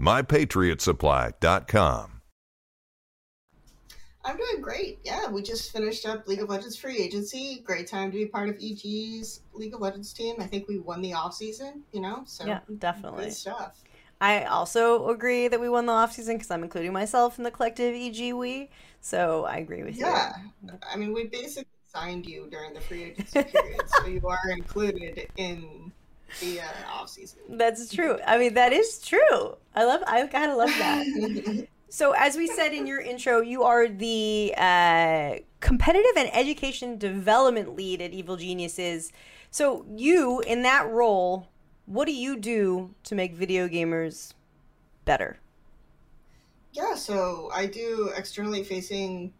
MyPatriotSupply.com. 0.00 2.12
I'm 4.24 4.36
doing 4.36 4.60
great. 4.60 4.98
Yeah, 5.04 5.30
we 5.30 5.42
just 5.42 5.72
finished 5.72 6.04
up 6.06 6.28
League 6.28 6.42
of 6.42 6.50
Legends 6.50 6.76
free 6.76 6.98
agency. 6.98 7.62
Great 7.64 7.86
time 7.86 8.12
to 8.12 8.18
be 8.18 8.26
part 8.26 8.50
of 8.50 8.56
EG's 8.56 9.40
League 9.54 9.74
of 9.74 9.80
Legends 9.80 10.12
team. 10.12 10.36
I 10.38 10.46
think 10.46 10.68
we 10.68 10.78
won 10.78 11.00
the 11.00 11.14
off 11.14 11.34
season, 11.34 11.82
you 11.92 12.00
know? 12.00 12.22
So 12.26 12.46
yeah, 12.46 12.60
definitely. 12.78 13.24
Good 13.24 13.32
stuff. 13.32 13.82
I 14.20 14.44
also 14.44 15.08
agree 15.08 15.48
that 15.48 15.60
we 15.60 15.68
won 15.68 15.86
the 15.86 15.92
off 15.92 16.12
season 16.12 16.36
because 16.36 16.50
I'm 16.50 16.62
including 16.62 16.92
myself 16.92 17.38
in 17.38 17.44
the 17.44 17.50
collective 17.50 17.94
EG 17.94 18.34
we. 18.34 18.68
So 19.00 19.46
I 19.46 19.56
agree 19.56 19.82
with 19.82 19.96
yeah. 19.96 20.32
you. 20.62 20.68
Yeah. 20.68 20.74
I 20.92 20.96
mean, 20.96 21.12
we 21.12 21.28
basically 21.28 21.70
signed 21.86 22.26
you 22.26 22.48
during 22.50 22.74
the 22.74 22.80
free 22.80 23.04
agency 23.04 23.44
period, 23.44 23.80
so 23.86 24.06
you 24.06 24.28
are 24.28 24.50
included 24.50 25.28
in 25.36 25.92
the 26.40 26.60
uh, 26.60 26.64
off 26.92 27.08
season. 27.08 27.40
That's 27.48 27.92
true. 27.92 28.18
I 28.26 28.38
mean, 28.38 28.54
that 28.54 28.72
is 28.72 29.00
true. 29.00 29.56
I 29.74 29.84
love. 29.84 30.02
I 30.06 30.26
kind 30.26 30.50
of 30.50 30.56
love 30.56 30.68
that. 30.78 31.66
So, 31.90 32.12
as 32.12 32.36
we 32.36 32.46
said 32.46 32.74
in 32.74 32.86
your 32.86 33.00
intro, 33.00 33.40
you 33.40 33.62
are 33.62 33.88
the 33.88 34.52
uh, 34.58 35.36
competitive 35.60 36.12
and 36.16 36.28
education 36.34 36.98
development 36.98 37.74
lead 37.76 38.02
at 38.02 38.12
Evil 38.12 38.36
Geniuses. 38.36 39.10
So, 39.50 39.86
you, 39.96 40.40
in 40.40 40.62
that 40.62 40.86
role, 40.90 41.48
what 41.86 42.04
do 42.04 42.12
you 42.12 42.36
do 42.36 42.94
to 43.04 43.14
make 43.14 43.34
video 43.34 43.68
gamers 43.68 44.34
better? 45.06 45.38
Yeah, 46.72 46.94
so 46.94 47.50
I 47.54 47.64
do 47.64 48.12
externally 48.14 48.64
facing 48.64 49.32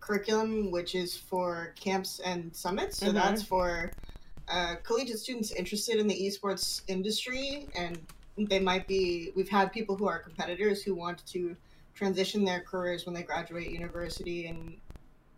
curriculum, 0.00 0.72
which 0.72 0.96
is 0.96 1.16
for 1.16 1.74
camps 1.78 2.20
and 2.24 2.54
summits. 2.56 2.98
So, 2.98 3.06
mm-hmm. 3.06 3.14
that's 3.14 3.44
for 3.44 3.92
uh, 4.48 4.76
collegiate 4.82 5.18
students 5.18 5.52
interested 5.52 5.96
in 5.96 6.06
the 6.06 6.14
esports 6.14 6.82
industry. 6.88 7.68
And 7.74 8.00
they 8.36 8.60
might 8.60 8.86
be, 8.86 9.30
we've 9.34 9.48
had 9.48 9.72
people 9.72 9.96
who 9.96 10.06
are 10.06 10.18
competitors 10.18 10.82
who 10.82 10.94
want 10.94 11.24
to 11.26 11.56
transition 11.94 12.44
their 12.44 12.60
careers 12.60 13.06
when 13.06 13.14
they 13.14 13.22
graduate 13.22 13.70
university 13.70 14.46
and 14.46 14.76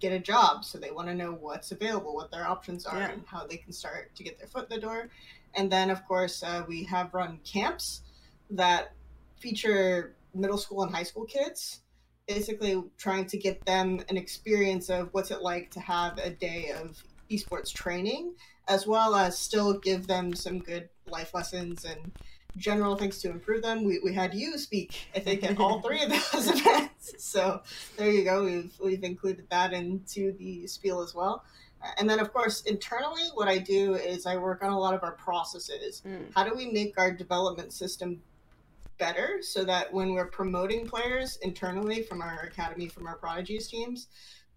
get 0.00 0.12
a 0.12 0.18
job. 0.18 0.64
So 0.64 0.78
they 0.78 0.90
want 0.90 1.08
to 1.08 1.14
know 1.14 1.32
what's 1.32 1.72
available, 1.72 2.14
what 2.14 2.30
their 2.30 2.46
options 2.46 2.86
are, 2.86 2.98
yeah. 2.98 3.10
and 3.10 3.22
how 3.26 3.46
they 3.46 3.56
can 3.56 3.72
start 3.72 4.14
to 4.14 4.22
get 4.22 4.38
their 4.38 4.48
foot 4.48 4.70
in 4.70 4.76
the 4.76 4.80
door. 4.80 5.08
And 5.54 5.70
then, 5.70 5.90
of 5.90 6.06
course, 6.06 6.42
uh, 6.42 6.64
we 6.68 6.84
have 6.84 7.14
run 7.14 7.38
camps 7.44 8.02
that 8.50 8.92
feature 9.38 10.14
middle 10.34 10.58
school 10.58 10.82
and 10.82 10.94
high 10.94 11.02
school 11.02 11.24
kids, 11.24 11.80
basically 12.28 12.82
trying 12.98 13.26
to 13.26 13.38
get 13.38 13.64
them 13.64 14.00
an 14.08 14.16
experience 14.16 14.90
of 14.90 15.08
what's 15.12 15.30
it 15.30 15.40
like 15.42 15.70
to 15.70 15.80
have 15.80 16.18
a 16.18 16.30
day 16.30 16.72
of 16.72 17.02
esports 17.30 17.72
training, 17.72 18.34
as 18.68 18.86
well 18.86 19.14
as 19.14 19.38
still 19.38 19.78
give 19.78 20.06
them 20.06 20.34
some 20.34 20.58
good 20.58 20.88
life 21.08 21.34
lessons 21.34 21.84
and 21.84 22.12
general 22.56 22.96
things 22.96 23.20
to 23.20 23.30
improve 23.30 23.62
them. 23.62 23.84
We, 23.84 24.00
we 24.02 24.12
had 24.12 24.34
you 24.34 24.58
speak, 24.58 25.08
I 25.14 25.20
think, 25.20 25.44
at 25.44 25.58
all 25.58 25.80
three 25.80 26.02
of 26.02 26.10
those 26.10 26.48
events. 26.60 27.14
So 27.18 27.62
there 27.96 28.10
you 28.10 28.24
go. 28.24 28.44
We've, 28.44 28.72
we've 28.82 29.04
included 29.04 29.48
that 29.50 29.72
into 29.72 30.32
the 30.32 30.66
spiel 30.66 31.02
as 31.02 31.14
well. 31.14 31.44
And 31.98 32.08
then, 32.08 32.18
of 32.18 32.32
course, 32.32 32.62
internally, 32.62 33.22
what 33.34 33.48
I 33.48 33.58
do 33.58 33.94
is 33.94 34.26
I 34.26 34.36
work 34.36 34.64
on 34.64 34.72
a 34.72 34.78
lot 34.78 34.94
of 34.94 35.02
our 35.02 35.12
processes. 35.12 36.02
Mm. 36.06 36.26
How 36.34 36.42
do 36.42 36.54
we 36.54 36.70
make 36.72 36.98
our 36.98 37.12
development 37.12 37.72
system 37.72 38.20
better 38.98 39.38
so 39.42 39.62
that 39.64 39.92
when 39.92 40.12
we're 40.12 40.26
promoting 40.26 40.86
players 40.86 41.38
internally 41.42 42.02
from 42.02 42.22
our 42.22 42.40
academy, 42.40 42.88
from 42.88 43.06
our 43.06 43.16
prodigies 43.16 43.68
teams, 43.68 44.08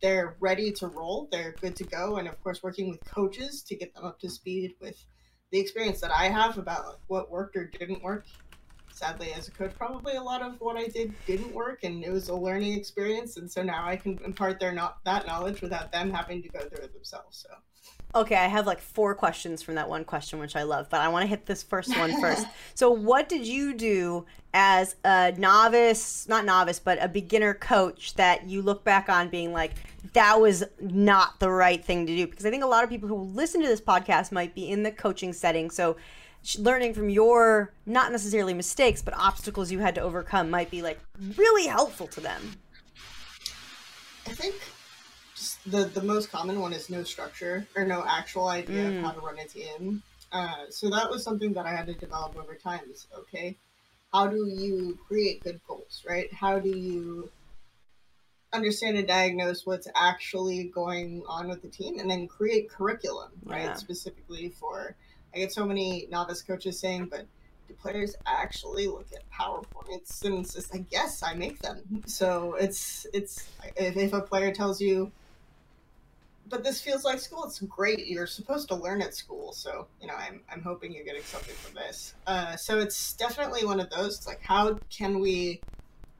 they're 0.01 0.37
ready 0.39 0.71
to 0.73 0.87
roll, 0.87 1.27
they're 1.31 1.55
good 1.61 1.75
to 1.77 1.83
go. 1.83 2.17
And 2.17 2.27
of 2.27 2.41
course, 2.43 2.63
working 2.63 2.89
with 2.89 3.03
coaches 3.05 3.63
to 3.63 3.75
get 3.75 3.93
them 3.93 4.05
up 4.05 4.19
to 4.19 4.29
speed 4.29 4.75
with 4.79 5.03
the 5.51 5.59
experience 5.59 5.99
that 6.01 6.11
I 6.11 6.25
have 6.25 6.57
about 6.57 6.99
what 7.07 7.31
worked 7.31 7.55
or 7.55 7.65
didn't 7.65 8.03
work. 8.03 8.25
Sadly, 8.99 9.31
as 9.31 9.47
a 9.47 9.51
coach, 9.51 9.71
probably 9.77 10.15
a 10.15 10.21
lot 10.21 10.41
of 10.41 10.59
what 10.59 10.75
I 10.75 10.87
did 10.87 11.13
didn't 11.25 11.53
work, 11.53 11.85
and 11.85 12.03
it 12.03 12.11
was 12.11 12.27
a 12.27 12.35
learning 12.35 12.73
experience. 12.73 13.37
And 13.37 13.49
so 13.49 13.63
now 13.63 13.87
I 13.87 13.95
can 13.95 14.19
impart 14.25 14.59
their 14.59 14.73
not 14.73 14.97
that 15.05 15.25
knowledge 15.25 15.61
without 15.61 15.89
them 15.93 16.11
having 16.11 16.43
to 16.43 16.49
go 16.49 16.59
through 16.59 16.83
it 16.83 16.93
themselves. 16.93 17.45
So. 17.47 17.55
Okay, 18.13 18.35
I 18.35 18.47
have 18.47 18.67
like 18.67 18.81
four 18.81 19.15
questions 19.15 19.61
from 19.61 19.75
that 19.75 19.87
one 19.87 20.03
question, 20.03 20.37
which 20.37 20.57
I 20.57 20.63
love, 20.63 20.89
but 20.89 20.99
I 20.99 21.07
want 21.07 21.23
to 21.23 21.27
hit 21.27 21.45
this 21.45 21.63
first 21.63 21.97
one 21.97 22.19
first. 22.21 22.45
so, 22.75 22.91
what 22.91 23.29
did 23.29 23.47
you 23.47 23.73
do 23.73 24.25
as 24.53 24.97
a 25.05 25.33
novice, 25.37 26.27
not 26.27 26.43
novice, 26.43 26.77
but 26.77 27.01
a 27.01 27.07
beginner 27.07 27.53
coach 27.53 28.15
that 28.15 28.49
you 28.49 28.61
look 28.61 28.83
back 28.83 29.07
on 29.07 29.29
being 29.29 29.53
like, 29.53 29.75
that 30.11 30.41
was 30.41 30.65
not 30.81 31.39
the 31.39 31.49
right 31.49 31.85
thing 31.85 32.05
to 32.05 32.13
do? 32.13 32.27
Because 32.27 32.45
I 32.45 32.49
think 32.49 32.65
a 32.65 32.67
lot 32.67 32.83
of 32.83 32.89
people 32.89 33.07
who 33.07 33.15
listen 33.15 33.61
to 33.61 33.67
this 33.67 33.79
podcast 33.79 34.33
might 34.33 34.53
be 34.53 34.69
in 34.69 34.83
the 34.83 34.91
coaching 34.91 35.31
setting. 35.31 35.69
So, 35.69 35.95
learning 36.57 36.93
from 36.93 37.09
your 37.09 37.71
not 37.85 38.11
necessarily 38.11 38.53
mistakes, 38.53 39.01
but 39.01 39.13
obstacles 39.17 39.71
you 39.71 39.79
had 39.79 39.95
to 39.95 40.01
overcome 40.01 40.49
might 40.49 40.71
be 40.71 40.81
like 40.81 40.99
really 41.37 41.67
helpful 41.67 42.07
to 42.07 42.21
them. 42.21 42.41
I 44.27 44.31
think 44.31 44.55
the 45.65 45.85
the 45.85 46.01
most 46.01 46.31
common 46.31 46.59
one 46.59 46.73
is 46.73 46.89
no 46.89 47.03
structure 47.03 47.67
or 47.75 47.85
no 47.85 48.03
actual 48.07 48.47
idea 48.47 48.83
mm. 48.83 48.97
of 48.97 49.03
how 49.03 49.11
to 49.11 49.19
run 49.19 49.39
a 49.39 49.45
team. 49.45 50.03
Uh, 50.31 50.65
so 50.69 50.89
that 50.89 51.09
was 51.09 51.23
something 51.23 51.53
that 51.53 51.65
I 51.65 51.71
had 51.71 51.87
to 51.87 51.93
develop 51.93 52.37
over 52.37 52.55
time. 52.55 52.81
Is 52.91 53.07
okay, 53.17 53.55
how 54.13 54.27
do 54.27 54.47
you 54.47 54.97
create 55.07 55.43
good 55.43 55.59
goals, 55.67 56.03
right? 56.07 56.31
How 56.33 56.59
do 56.59 56.69
you 56.69 57.31
understand 58.51 58.97
and 58.97 59.07
diagnose 59.07 59.65
what's 59.65 59.87
actually 59.95 60.65
going 60.65 61.23
on 61.27 61.47
with 61.47 61.61
the 61.61 61.69
team, 61.69 61.99
and 61.99 62.09
then 62.09 62.27
create 62.27 62.69
curriculum, 62.69 63.31
right? 63.43 63.63
Yeah. 63.63 63.73
Specifically 63.73 64.49
for 64.49 64.95
I 65.33 65.39
get 65.39 65.51
so 65.51 65.65
many 65.65 66.07
novice 66.09 66.41
coaches 66.41 66.79
saying, 66.79 67.07
but 67.11 67.25
do 67.67 67.73
players 67.75 68.15
actually 68.25 68.87
look 68.87 69.07
at 69.13 69.29
PowerPoints? 69.31 70.23
And 70.25 70.39
it's 70.39 70.53
just 70.53 70.73
like, 70.73 70.85
yes, 70.89 71.21
I 71.23 71.33
make 71.35 71.59
them. 71.59 72.03
So 72.07 72.55
it's 72.55 73.05
it's 73.13 73.47
if, 73.75 73.95
if 73.97 74.13
a 74.13 74.21
player 74.21 74.51
tells 74.53 74.81
you 74.81 75.11
but 76.49 76.63
this 76.63 76.81
feels 76.81 77.05
like 77.05 77.19
school. 77.19 77.45
It's 77.45 77.59
great. 77.59 78.07
You're 78.07 78.27
supposed 78.27 78.67
to 78.69 78.75
learn 78.75 79.01
at 79.01 79.13
school, 79.13 79.53
so 79.53 79.87
you 80.01 80.07
know 80.07 80.15
I'm 80.15 80.41
I'm 80.51 80.61
hoping 80.61 80.93
you're 80.93 81.05
getting 81.05 81.23
something 81.23 81.55
from 81.55 81.75
this. 81.75 82.15
Uh, 82.27 82.55
so 82.55 82.79
it's 82.79 83.13
definitely 83.13 83.65
one 83.65 83.79
of 83.79 83.89
those. 83.89 84.17
It's 84.17 84.27
like 84.27 84.41
how 84.41 84.79
can 84.89 85.19
we 85.19 85.61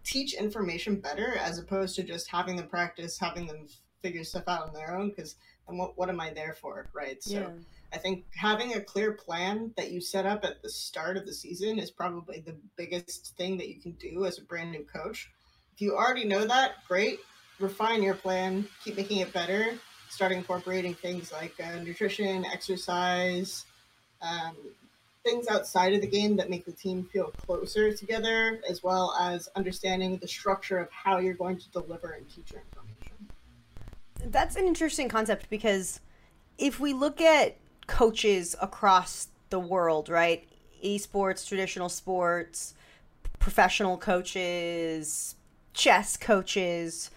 teach 0.04 0.34
information 0.34 0.96
better 0.96 1.36
as 1.38 1.58
opposed 1.58 1.96
to 1.96 2.04
just 2.04 2.30
having 2.30 2.56
them 2.56 2.68
practice, 2.68 3.18
having 3.18 3.48
them 3.48 3.68
figure 4.02 4.24
stuff 4.24 4.44
out 4.48 4.68
on 4.68 4.74
their 4.74 4.96
own? 4.96 5.10
Because 5.10 5.36
what 5.66 5.98
what 5.98 6.10
am 6.10 6.20
I 6.20 6.32
there 6.32 6.54
for, 6.54 6.88
right? 6.94 7.22
So. 7.22 7.34
Yeah. 7.34 7.50
I 7.92 7.98
think 7.98 8.26
having 8.36 8.76
a 8.76 8.82
clear 8.82 9.14
plan 9.14 9.74
that 9.76 9.92
you 9.92 10.00
set 10.00 10.26
up 10.26 10.46
at 10.46 10.62
the 10.62 10.70
start 10.70 11.18
of 11.18 11.26
the 11.26 11.34
season 11.34 11.80
is 11.80 11.90
probably 11.90 12.40
the 12.40 12.56
biggest 12.76 13.36
thing 13.36 13.58
that 13.58 13.68
you 13.68 13.80
can 13.80 13.94
do 13.94 14.26
as 14.26 14.38
a 14.38 14.44
brand 14.44 14.72
new 14.72 14.84
coach. 14.84 15.32
If 15.74 15.82
you 15.82 15.96
already 15.96 16.26
know 16.26 16.46
that, 16.46 16.86
great. 16.88 17.20
Refine 17.60 18.04
your 18.04 18.14
plan, 18.14 18.68
keep 18.84 18.96
making 18.96 19.20
it 19.20 19.34
better, 19.34 19.78
start 20.10 20.32
incorporating 20.32 20.94
things 20.94 21.32
like 21.32 21.54
uh, 21.60 21.82
nutrition, 21.84 22.46
exercise, 22.46 23.66
um, 24.22 24.56
things 25.24 25.48
outside 25.48 25.94
of 25.94 26.02
the 26.02 26.08
game 26.08 26.38
that 26.38 26.50
make 26.50 26.66
the 26.66 26.72
team 26.72 27.04
feel 27.12 27.32
closer 27.46 27.92
together, 27.92 28.62
as 28.70 28.84
well 28.84 29.16
as 29.20 29.50
understanding 29.56 30.18
the 30.18 30.28
structure 30.28 30.78
of 30.78 30.90
how 30.92 31.18
you're 31.18 31.34
going 31.34 31.58
to 31.58 31.70
deliver 31.72 32.12
and 32.12 32.30
teach 32.30 32.52
your 32.52 32.62
information. 32.62 33.30
That's 34.26 34.56
an 34.56 34.68
interesting 34.68 35.10
concept 35.10 35.50
because 35.50 36.00
if 36.58 36.80
we 36.80 36.94
look 36.94 37.20
at 37.20 37.58
coaches 37.90 38.56
across 38.62 39.28
the 39.50 39.60
world, 39.60 40.08
right? 40.08 40.48
Esports, 40.84 41.46
traditional 41.46 41.90
sports, 41.90 42.76
professional 43.40 43.98
coaches, 43.98 45.36
chess 45.74 46.16
coaches, 46.16 47.10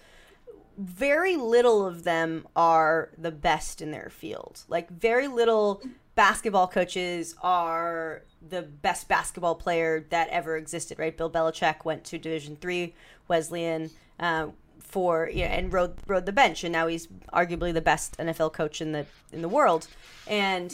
very 0.79 1.37
little 1.37 1.87
of 1.87 2.05
them 2.05 2.49
are 2.57 3.11
the 3.19 3.31
best 3.31 3.83
in 3.83 3.91
their 3.91 4.11
field. 4.11 4.64
Like 4.69 4.91
very 4.91 5.29
little 5.29 5.83
basketball 6.14 6.67
coaches 6.67 7.35
are 7.43 8.23
the 8.49 8.62
best 8.62 9.07
basketball 9.09 9.55
player 9.55 10.07
that 10.09 10.29
ever 10.31 10.57
existed, 10.57 10.99
right? 10.99 11.17
Bill 11.17 11.31
Belichick 11.31 11.85
went 11.85 12.05
to 12.05 12.19
Division 12.19 12.57
three 12.57 12.95
Wesleyan 13.29 13.91
uh, 14.19 14.49
for 14.93 15.31
you 15.33 15.41
know, 15.41 15.51
and 15.51 15.73
rode 15.73 15.95
rode 16.07 16.27
the 16.27 16.33
bench, 16.33 16.63
and 16.65 16.73
now 16.73 16.87
he's 16.87 17.07
arguably 17.33 17.73
the 17.73 17.81
best 17.81 18.17
NFL 18.19 18.53
coach 18.53 18.83
in 18.83 18.93
the 18.93 19.07
in 19.33 19.41
the 19.41 19.49
world. 19.49 19.89
And 20.27 20.73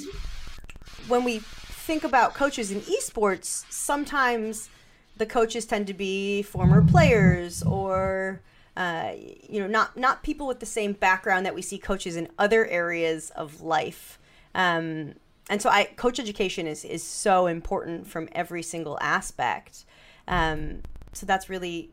when 1.06 1.22
we 1.22 1.38
think 1.38 2.02
about 2.02 2.34
coaches 2.34 2.72
in 2.72 2.80
esports, 2.80 3.64
sometimes 3.70 4.68
the 5.16 5.24
coaches 5.24 5.66
tend 5.66 5.86
to 5.86 5.94
be 5.94 6.42
former 6.42 6.82
players 6.82 7.62
or 7.62 8.40
uh, 8.76 9.12
you 9.48 9.60
know 9.60 9.68
not 9.68 9.96
not 9.96 10.24
people 10.24 10.48
with 10.48 10.58
the 10.58 10.66
same 10.66 10.94
background 10.94 11.46
that 11.46 11.54
we 11.54 11.62
see 11.62 11.78
coaches 11.78 12.16
in 12.16 12.28
other 12.38 12.66
areas 12.66 13.30
of 13.30 13.60
life. 13.62 14.18
Um, 14.52 15.14
and 15.48 15.62
so 15.62 15.70
I 15.70 15.84
coach 15.84 16.18
education 16.18 16.66
is 16.66 16.84
is 16.84 17.04
so 17.04 17.46
important 17.46 18.08
from 18.08 18.28
every 18.32 18.64
single 18.64 18.98
aspect. 19.00 19.84
Um, 20.26 20.82
so 21.12 21.24
that's 21.24 21.48
really 21.48 21.92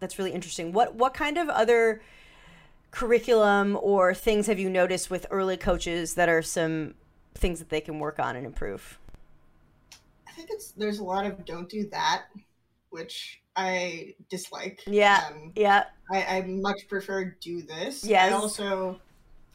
that's 0.00 0.18
really 0.18 0.32
interesting. 0.32 0.72
What 0.72 0.94
what 0.94 1.14
kind 1.14 1.38
of 1.38 1.48
other 1.48 2.02
curriculum 2.90 3.78
or 3.80 4.14
things 4.14 4.46
have 4.46 4.58
you 4.58 4.70
noticed 4.70 5.10
with 5.10 5.26
early 5.30 5.56
coaches 5.56 6.14
that 6.14 6.28
are 6.28 6.42
some 6.42 6.94
things 7.34 7.58
that 7.58 7.68
they 7.68 7.80
can 7.80 7.98
work 7.98 8.18
on 8.18 8.36
and 8.36 8.46
improve? 8.46 8.98
I 10.26 10.32
think 10.32 10.48
it's 10.50 10.72
there's 10.72 10.98
a 10.98 11.04
lot 11.04 11.26
of 11.26 11.44
don't 11.44 11.68
do 11.68 11.88
that, 11.90 12.24
which 12.90 13.42
I 13.56 14.14
dislike. 14.30 14.82
Yeah. 14.86 15.24
Um, 15.28 15.52
yeah. 15.56 15.84
I, 16.10 16.22
I 16.24 16.42
much 16.42 16.88
prefer 16.88 17.36
do 17.40 17.62
this. 17.62 18.04
Yes. 18.04 18.30
I 18.30 18.34
also 18.34 19.00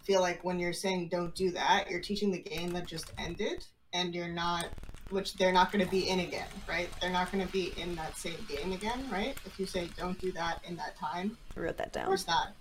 feel 0.03 0.21
like 0.21 0.43
when 0.43 0.59
you're 0.59 0.73
saying 0.73 1.09
don't 1.09 1.33
do 1.35 1.51
that, 1.51 1.89
you're 1.89 2.01
teaching 2.01 2.31
the 2.31 2.39
game 2.39 2.71
that 2.71 2.87
just 2.87 3.13
ended 3.17 3.65
and 3.93 4.15
you're 4.15 4.27
not 4.27 4.67
which 5.11 5.35
they're 5.35 5.51
not 5.51 5.71
going 5.71 5.83
to 5.83 5.89
be 5.89 6.09
in 6.09 6.19
again, 6.21 6.47
right? 6.67 6.89
They're 6.99 7.11
not 7.11 7.31
going 7.31 7.45
to 7.45 7.51
be 7.51 7.73
in 7.77 7.95
that 7.95 8.17
same 8.17 8.37
game 8.47 8.71
again, 8.73 9.07
right? 9.11 9.35
If 9.45 9.59
you 9.59 9.65
say 9.65 9.89
don't 9.97 10.19
do 10.19 10.31
that 10.33 10.59
in 10.67 10.75
that 10.77 10.97
time. 10.97 11.37
I 11.55 11.59
wrote 11.59 11.77
that 11.77 11.93
down. 11.93 12.03
Of 12.03 12.07
course 12.09 12.27
not. 12.27 12.53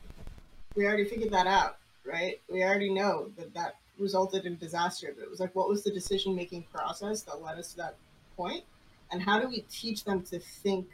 We 0.77 0.87
already 0.87 1.05
figured 1.05 1.33
that 1.33 1.47
out, 1.47 1.79
right? 2.05 2.41
We 2.49 2.63
already 2.63 2.93
know 2.93 3.31
that 3.37 3.55
that 3.55 3.77
resulted 3.99 4.47
in 4.47 4.57
disaster. 4.57 5.13
But 5.17 5.25
it 5.25 5.31
was 5.31 5.41
like, 5.41 5.55
what 5.55 5.69
was 5.69 5.85
the 5.85 5.91
decision 5.91 6.35
making 6.35 6.65
process 6.73 7.23
that 7.23 7.43
led 7.43 7.59
us 7.59 7.73
to 7.73 7.77
that 7.79 7.97
point? 8.37 8.65
And 9.13 9.23
how 9.23 9.41
do 9.41 9.49
we 9.49 9.65
teach 9.71 10.05
them 10.05 10.23
to 10.25 10.39
think 10.39 10.89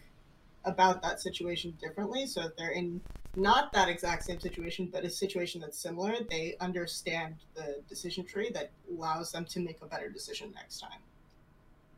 about 0.64 1.00
that 1.02 1.20
situation 1.20 1.76
differently 1.80 2.26
so 2.26 2.40
if 2.40 2.56
they're 2.56 2.70
in 2.70 3.00
not 3.36 3.70
that 3.74 3.88
exact 3.88 4.24
same 4.24 4.40
situation, 4.40 4.88
but 4.90 5.04
a 5.04 5.10
situation 5.10 5.60
that's 5.60 5.78
similar, 5.78 6.16
they 6.30 6.56
understand 6.58 7.34
the 7.54 7.76
decision 7.88 8.24
tree 8.24 8.50
that 8.54 8.70
allows 8.90 9.30
them 9.30 9.44
to 9.44 9.60
make 9.60 9.76
a 9.82 9.86
better 9.86 10.08
decision 10.08 10.50
next 10.54 10.80
time. 10.80 10.98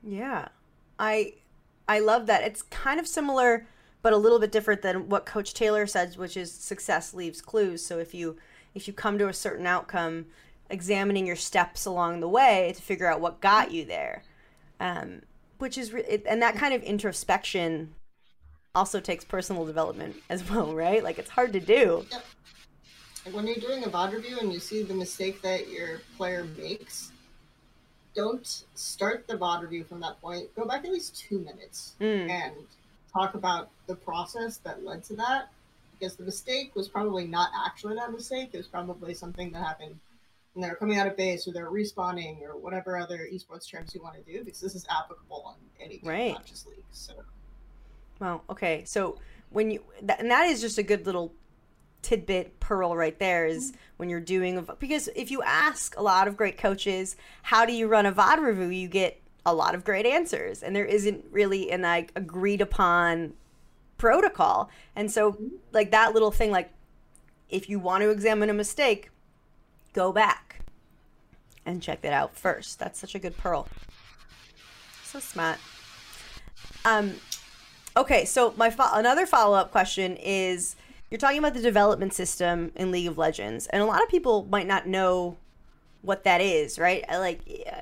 Yeah. 0.03 0.49
I 0.99 1.35
I 1.89 2.01
love 2.01 2.27
that. 2.27 2.43
It's 2.43 2.63
kind 2.63 3.01
of 3.01 3.07
similar 3.07 3.67
but 4.03 4.13
a 4.13 4.17
little 4.17 4.39
bit 4.39 4.53
different 4.53 4.83
than 4.83 5.09
what 5.09 5.27
coach 5.27 5.55
Taylor 5.55 5.87
said, 5.87 6.17
which 6.17 6.37
is 6.37 6.53
success 6.53 7.15
leaves 7.15 7.41
clues. 7.41 7.85
So 7.85 7.99
if 7.99 8.15
you 8.15 8.37
if 8.75 8.87
you 8.87 8.95
come 8.95 9.19
to 9.19 9.29
a 9.29 9.35
certain 9.35 9.67
outcome, 9.67 10.27
examining 10.71 11.27
your 11.27 11.37
steps 11.37 11.87
along 11.87 12.21
the 12.21 12.29
way 12.29 12.73
to 12.77 12.83
figure 12.83 13.11
out 13.11 13.21
what 13.21 13.41
got 13.41 13.73
you 13.73 13.85
there. 13.85 14.23
Um, 14.81 15.23
which 15.59 15.77
is 15.77 15.93
re- 15.93 16.23
and 16.27 16.41
that 16.43 16.55
kind 16.55 16.73
of 16.73 16.83
introspection 16.83 17.95
also 18.75 19.01
takes 19.01 19.25
personal 19.25 19.67
development 19.67 20.17
as 20.31 20.49
well, 20.49 20.75
right? 20.75 21.03
Like 21.03 21.19
it's 21.19 21.31
hard 21.31 21.53
to 21.55 21.61
do. 21.61 22.07
Yep. 22.11 22.25
When 23.33 23.47
you're 23.47 23.57
doing 23.57 23.85
a 23.85 23.89
VOD 23.89 24.13
review 24.15 24.39
and 24.41 24.53
you 24.53 24.61
see 24.61 24.83
the 24.85 24.95
mistake 24.95 25.43
that 25.43 25.69
your 25.69 26.01
player 26.17 26.45
makes, 26.57 27.13
don't 28.19 28.65
start 28.75 29.29
the 29.29 29.35
VOD 29.35 29.63
review 29.63 29.85
from 29.85 30.01
that 30.01 30.21
point. 30.21 30.53
Go 30.57 30.65
back 30.65 30.85
at 30.85 30.91
least 30.91 31.17
two 31.17 31.39
minutes 31.39 31.95
mm. 32.01 32.29
and 32.29 32.53
talk 33.13 33.35
about 33.35 33.71
the 33.87 33.95
process 33.95 34.57
that 34.59 34.85
led 34.85 35.05
to 35.05 35.15
that. 35.15 35.51
Because 35.97 36.17
the 36.17 36.25
mistake 36.25 36.75
was 36.75 36.89
probably 36.89 37.29
not 37.29 37.51
actually 37.65 37.95
that 37.95 38.13
mistake. 38.13 38.51
It 38.53 38.57
was 38.57 38.67
probably 38.67 39.15
something 39.15 39.53
that 39.53 39.63
happened 39.63 39.97
when 40.55 40.63
they 40.63 40.69
were 40.69 40.75
coming 40.75 40.99
out 40.99 41.07
of 41.07 41.17
base 41.17 41.47
or 41.47 41.53
they're 41.53 41.71
respawning 41.71 42.43
or 42.43 42.57
whatever 42.57 42.99
other 42.99 43.29
esports 43.33 43.71
terms 43.71 43.95
you 43.95 44.03
want 44.03 44.17
to 44.17 44.33
do. 44.33 44.43
Because 44.45 44.61
this 44.61 44.75
is 44.75 44.85
applicable 44.91 45.45
on 45.47 45.55
any 45.81 46.01
right. 46.03 46.37
just 46.45 46.67
league. 46.67 46.79
So. 46.91 47.13
Well, 48.19 48.43
okay. 48.51 48.83
So 48.85 49.19
when 49.51 49.71
you 49.71 49.85
that, 50.03 50.19
and 50.19 50.31
that 50.33 50.47
is 50.47 50.61
just 50.61 50.79
a 50.79 50.83
good 50.83 51.07
little 51.07 51.33
tidbit 52.03 52.61
pearl 52.61 52.97
right 52.97 53.19
there 53.19 53.47
is 53.47 53.73
mm-hmm. 53.73 53.79
when 53.97 54.09
you're 54.09 54.21
doing 54.21 54.59
a 54.59 54.63
because 54.77 55.09
if 55.17 55.31
you 55.31 55.43
ask 55.43 55.97
a 55.97 56.03
lot 56.03 56.29
of 56.29 56.37
great 56.37 56.57
coaches 56.57 57.17
how 57.43 57.65
do 57.65 57.73
you 57.73 57.89
run 57.89 58.07
a 58.07 58.13
VOD 58.13 58.39
review, 58.39 58.69
you 58.69 58.89
get 58.89 59.21
a 59.45 59.55
lot 59.55 59.75
of 59.75 59.85
great 59.85 60.05
answers, 60.05 60.63
and 60.63 60.77
there 60.77 60.85
isn't 60.85 61.25
really 61.31 61.71
an 61.71 61.83
like 61.83 62.13
agreed 62.15 62.61
upon 62.61 63.33
protocol. 63.97 64.69
And 64.95 65.11
so, 65.11 65.33
mm-hmm. 65.33 65.47
like 65.73 65.91
that 65.91 66.13
little 66.13 66.31
thing, 66.31 66.51
like 66.51 66.71
if 67.49 67.69
you 67.69 67.79
want 67.79 68.03
to 68.03 68.11
examine 68.11 68.51
a 68.51 68.55
mistake, 68.55 69.11
go 69.95 70.13
back 70.13 70.61
and 71.65 71.83
check 71.83 72.03
that 72.03 72.13
out 72.13 72.37
first. 72.37 72.79
That's 72.79 72.99
such 72.99 73.15
a 73.15 73.19
good 73.19 73.37
pearl. 73.39 73.69
So 75.05 75.19
smart. 75.19 75.59
Um, 76.85 77.15
Okay, 77.99 78.27
so 78.27 78.55
my 78.57 78.71
fo- 78.71 78.93
another 78.93 79.27
follow 79.27 79.57
up 79.57 79.73
question 79.73 80.17
is 80.19 80.77
you're 81.11 81.19
talking 81.19 81.39
about 81.39 81.55
the 81.55 81.63
development 81.63 82.13
system 82.15 82.73
in 82.75 82.91
League 82.91 83.07
of 83.07 83.19
Legends, 83.19 83.67
and 83.69 83.83
a 83.83 83.87
lot 83.87 84.03
of 84.03 84.09
people 84.09 84.47
might 84.51 84.67
not 84.67 84.87
know 84.87 85.37
what 86.03 86.25
that 86.25 86.41
is, 86.41 86.79
right? 86.79 87.05
Like, 87.09 87.41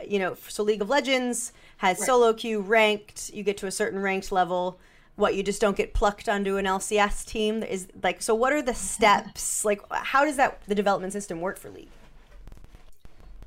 you 0.09 0.19
know, 0.19 0.37
so 0.49 0.62
League 0.62 0.83
of 0.83 0.89
Legends 0.89 1.53
has 1.79 1.99
right. 1.99 2.07
solo 2.07 2.33
queue 2.33 2.61
ranked. 2.61 3.31
You 3.35 3.43
get 3.43 3.57
to 3.59 3.67
a 3.67 3.71
certain 3.71 4.01
ranked 4.01 4.33
level. 4.33 4.79
What 5.17 5.35
you 5.35 5.43
just 5.43 5.61
don't 5.61 5.77
get 5.77 5.95
plucked 5.95 6.29
onto 6.29 6.57
an 6.57 6.67
LCS 6.67 7.25
team 7.25 7.62
is 7.62 7.89
like. 8.03 8.23
So, 8.23 8.35
what 8.35 8.53
are 8.53 8.62
the 8.62 8.75
steps? 8.75 9.65
Like, 9.65 9.81
how 9.91 10.25
does 10.25 10.37
that 10.37 10.61
the 10.67 10.75
development 10.75 11.12
system 11.12 11.41
work 11.41 11.59
for 11.59 11.71
League? 11.71 11.89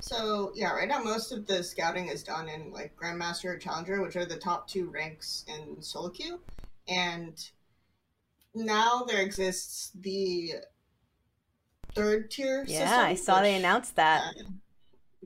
So 0.02 0.52
yeah, 0.56 0.72
right 0.72 0.88
now 0.88 1.04
most 1.04 1.32
of 1.32 1.46
the 1.46 1.62
scouting 1.62 2.08
is 2.08 2.24
done 2.24 2.48
in 2.48 2.72
like 2.72 2.96
Grandmaster 2.96 3.46
or 3.46 3.58
Challenger, 3.58 4.02
which 4.02 4.16
are 4.16 4.26
the 4.26 4.38
top 4.38 4.68
two 4.68 4.90
ranks 4.90 5.46
in 5.48 5.82
solo 5.82 6.10
queue 6.10 6.40
and 6.88 7.50
now 8.56 9.04
there 9.08 9.22
exists 9.22 9.92
the 10.02 10.54
third 11.96 12.30
tier 12.32 12.66
system. 12.66 12.82
yeah 12.82 12.90
system, 12.90 13.06
i 13.06 13.16
saw 13.16 13.36
which, 13.36 13.44
they 13.44 13.56
announced 13.56 13.96
that. 13.96 14.22
uh, 14.22 14.44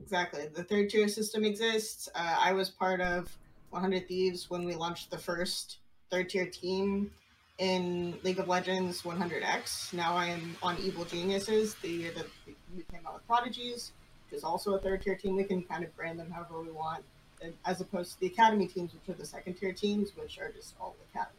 exactly. 0.01 0.47
The 0.47 0.63
third 0.63 0.89
tier 0.89 1.07
system 1.07 1.43
exists. 1.43 2.09
Uh, 2.15 2.37
i 2.39 2.53
was 2.53 2.69
part 2.69 3.01
of 3.01 3.35
100 3.69 4.07
thieves 4.07 4.49
when 4.49 4.65
we 4.65 4.75
launched 4.75 5.11
the 5.11 5.17
first 5.17 5.77
third 6.11 6.29
tier 6.29 6.45
team 6.45 7.11
in 7.59 8.17
league 8.23 8.39
of 8.39 8.47
legends 8.47 9.03
100x 9.03 9.93
now 9.93 10.15
i 10.15 10.25
am 10.25 10.55
on 10.63 10.75
evil 10.79 11.05
geniuses 11.05 11.75
the 11.75 11.87
year 11.87 12.11
that 12.15 12.25
we 12.47 12.83
came 12.91 13.05
out 13.05 13.13
with 13.13 13.27
prodigies 13.27 13.91
which 14.33 14.39
is 14.39 14.43
also 14.43 14.73
a 14.73 14.79
third 14.79 15.01
tier 15.01 15.15
team. 15.15 15.35
We 15.35 15.43
can 15.43 15.61
kind 15.61 15.83
of 15.83 15.95
brand 15.95 16.19
them 16.19 16.31
however 16.31 16.59
we 16.59 16.71
want 16.71 17.03
as 17.65 17.81
opposed 17.81 18.13
to 18.13 18.19
the 18.21 18.27
academy 18.27 18.67
teams 18.67 18.93
which 18.93 19.13
are 19.13 19.19
the 19.19 19.25
second 19.25 19.55
tier 19.55 19.73
teams 19.73 20.11
which 20.15 20.39
are 20.39 20.49
just 20.51 20.73
all 20.79 20.95
academy. 21.13 21.35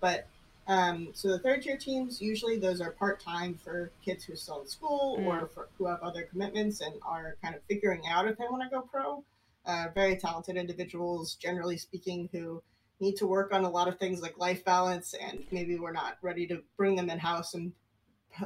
But 0.00 0.26
um, 0.68 1.08
so 1.12 1.28
the 1.28 1.38
third 1.38 1.62
tier 1.62 1.76
teams, 1.76 2.20
usually 2.20 2.56
those 2.56 2.80
are 2.80 2.92
part 2.92 3.20
time 3.20 3.58
for 3.62 3.90
kids 4.04 4.24
who 4.24 4.34
are 4.34 4.36
still 4.36 4.60
in 4.60 4.68
school 4.68 5.18
mm. 5.18 5.26
or 5.26 5.48
for, 5.48 5.68
who 5.76 5.86
have 5.86 6.00
other 6.02 6.22
commitments 6.22 6.80
and 6.80 6.94
are 7.02 7.36
kind 7.42 7.54
of 7.54 7.62
figuring 7.68 8.02
out 8.08 8.28
if 8.28 8.38
they 8.38 8.44
want 8.48 8.62
to 8.62 8.68
go 8.68 8.82
pro. 8.82 9.24
Uh, 9.64 9.86
very 9.94 10.16
talented 10.16 10.56
individuals, 10.56 11.34
generally 11.34 11.76
speaking, 11.76 12.28
who 12.32 12.62
need 13.00 13.16
to 13.16 13.26
work 13.26 13.52
on 13.52 13.64
a 13.64 13.70
lot 13.70 13.88
of 13.88 13.98
things 13.98 14.20
like 14.22 14.38
life 14.38 14.64
balance, 14.64 15.14
and 15.14 15.44
maybe 15.50 15.78
we're 15.78 15.92
not 15.92 16.16
ready 16.22 16.46
to 16.46 16.62
bring 16.76 16.94
them 16.96 17.10
in 17.10 17.18
house 17.18 17.54
and 17.54 17.72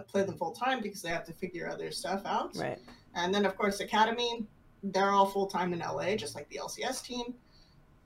play 0.09 0.23
them 0.25 0.37
full 0.37 0.53
time 0.53 0.81
because 0.81 1.03
they 1.03 1.09
have 1.11 1.25
to 1.25 1.33
figure 1.33 1.69
other 1.69 1.91
stuff 1.91 2.23
out. 2.25 2.57
Right. 2.57 2.79
And 3.15 3.35
then, 3.35 3.47
of 3.47 3.57
course, 3.57 3.81
Academy, 3.81 4.47
they're 4.83 5.11
all 5.11 5.27
full 5.27 5.47
time 5.47 5.73
in 5.73 5.81
LA, 5.81 6.17
just 6.17 6.35
like 6.35 6.49
the 6.49 6.61
LCS 6.63 7.03
team. 7.03 7.35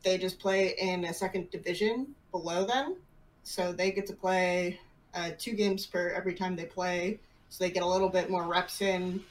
They 0.02 0.18
just 0.18 0.38
play 0.38 0.74
in 0.78 1.04
a 1.04 1.14
second 1.14 1.50
division 1.50 2.14
below 2.30 2.64
them 2.64 2.96
so 3.42 3.72
they 3.72 3.90
get 3.90 4.06
to 4.06 4.12
play 4.12 4.78
uh, 5.14 5.30
two 5.38 5.52
games 5.52 5.86
per 5.86 6.10
every 6.10 6.34
time 6.34 6.56
they 6.56 6.66
play, 6.66 7.18
so 7.48 7.64
they 7.64 7.70
get 7.70 7.82
a 7.82 7.86
little 7.86 8.08
bit 8.08 8.30
more 8.30 8.44
reps 8.44 8.80
in, 8.80 9.22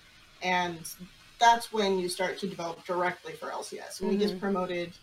and 0.41 0.80
that's 1.39 1.72
when 1.72 1.98
you 1.98 2.10
start 2.10 2.38
to 2.39 2.48
develop 2.48 2.86
directly 2.86 3.34
for 3.34 3.48
LCS. 3.48 3.72
And 3.72 3.82
mm-hmm. 3.82 4.08
we 4.10 4.17
just 4.17 4.34
mm-hmm. 4.34 4.41
promoted 4.41 4.93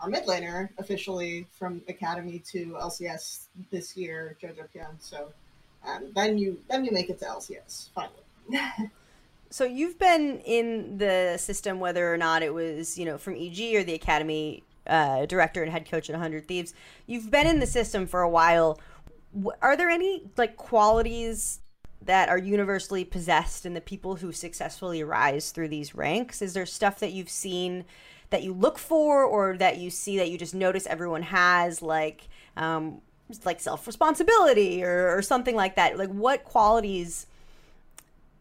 our 0.00 0.08
mid 0.08 0.26
laner 0.26 0.68
officially 0.78 1.46
from 1.52 1.80
academy 1.88 2.40
to 2.50 2.76
LCS 2.80 3.46
this 3.70 3.96
year, 3.96 4.36
Jojo. 4.42 4.66
So 4.98 5.32
um, 5.86 6.10
then 6.14 6.38
you 6.38 6.58
then 6.68 6.84
you 6.84 6.92
make 6.92 7.10
it 7.10 7.18
to 7.20 7.24
LCS 7.24 7.90
finally. 7.94 8.60
so 9.50 9.64
you've 9.64 9.98
been 9.98 10.40
in 10.44 10.98
the 10.98 11.36
system, 11.38 11.80
whether 11.80 12.12
or 12.12 12.16
not 12.16 12.42
it 12.42 12.52
was 12.52 12.98
you 12.98 13.04
know 13.04 13.18
from 13.18 13.34
EG 13.34 13.74
or 13.76 13.84
the 13.84 13.94
academy 13.94 14.62
uh, 14.86 15.26
director 15.26 15.62
and 15.62 15.72
head 15.72 15.88
coach 15.88 16.08
at 16.08 16.14
100 16.14 16.46
Thieves. 16.46 16.74
You've 17.06 17.30
been 17.30 17.46
in 17.46 17.60
the 17.60 17.66
system 17.66 18.06
for 18.06 18.20
a 18.20 18.28
while. 18.28 18.80
Are 19.60 19.76
there 19.76 19.88
any 19.88 20.22
like 20.36 20.56
qualities 20.56 21.60
that 22.02 22.28
are 22.28 22.38
universally 22.38 23.04
possessed 23.04 23.64
in 23.64 23.74
the 23.74 23.80
people 23.80 24.16
who 24.16 24.32
successfully 24.32 25.02
rise 25.02 25.50
through 25.50 25.68
these 25.68 25.94
ranks? 25.94 26.42
Is 26.42 26.54
there 26.54 26.66
stuff 26.66 27.00
that 27.00 27.12
you've 27.12 27.30
seen 27.30 27.84
that 28.30 28.42
you 28.42 28.52
look 28.52 28.78
for 28.78 29.24
or 29.24 29.56
that 29.56 29.78
you 29.78 29.90
see 29.90 30.16
that 30.18 30.30
you 30.30 30.38
just 30.38 30.54
notice 30.54 30.86
everyone 30.86 31.22
has 31.22 31.82
like 31.82 32.28
um, 32.56 33.00
like 33.44 33.60
self 33.60 33.86
responsibility 33.86 34.84
or, 34.84 35.16
or 35.16 35.22
something 35.22 35.56
like 35.56 35.76
that? 35.76 35.98
Like 35.98 36.10
what 36.10 36.44
qualities 36.44 37.26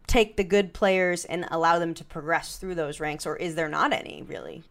take 0.08 0.36
the 0.36 0.44
good 0.44 0.74
players 0.74 1.26
and 1.26 1.46
allow 1.50 1.80
them 1.80 1.94
to 1.94 2.04
progress 2.04 2.58
through 2.58 2.76
those 2.76 3.00
ranks, 3.00 3.26
or 3.26 3.36
is 3.38 3.56
there 3.56 3.70
not 3.70 3.94
any 3.94 4.24
really? 4.28 4.64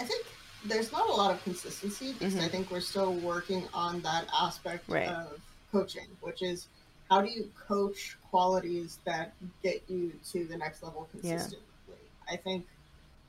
I 0.00 0.04
think 0.04 0.26
there's 0.64 0.92
not 0.92 1.08
a 1.08 1.12
lot 1.12 1.30
of 1.30 1.42
consistency 1.44 2.12
because 2.12 2.34
mm-hmm. 2.34 2.44
I 2.44 2.48
think 2.48 2.70
we're 2.70 2.80
still 2.80 3.14
working 3.14 3.64
on 3.72 4.00
that 4.02 4.26
aspect 4.34 4.84
right. 4.88 5.08
of 5.08 5.40
coaching, 5.72 6.06
which 6.20 6.42
is 6.42 6.68
how 7.10 7.20
do 7.20 7.28
you 7.28 7.50
coach 7.66 8.16
qualities 8.30 8.98
that 9.04 9.32
get 9.62 9.82
you 9.88 10.12
to 10.32 10.44
the 10.44 10.56
next 10.56 10.82
level 10.82 11.08
consistently? 11.10 11.58
Yeah. 11.88 11.94
I 12.34 12.36
think 12.36 12.66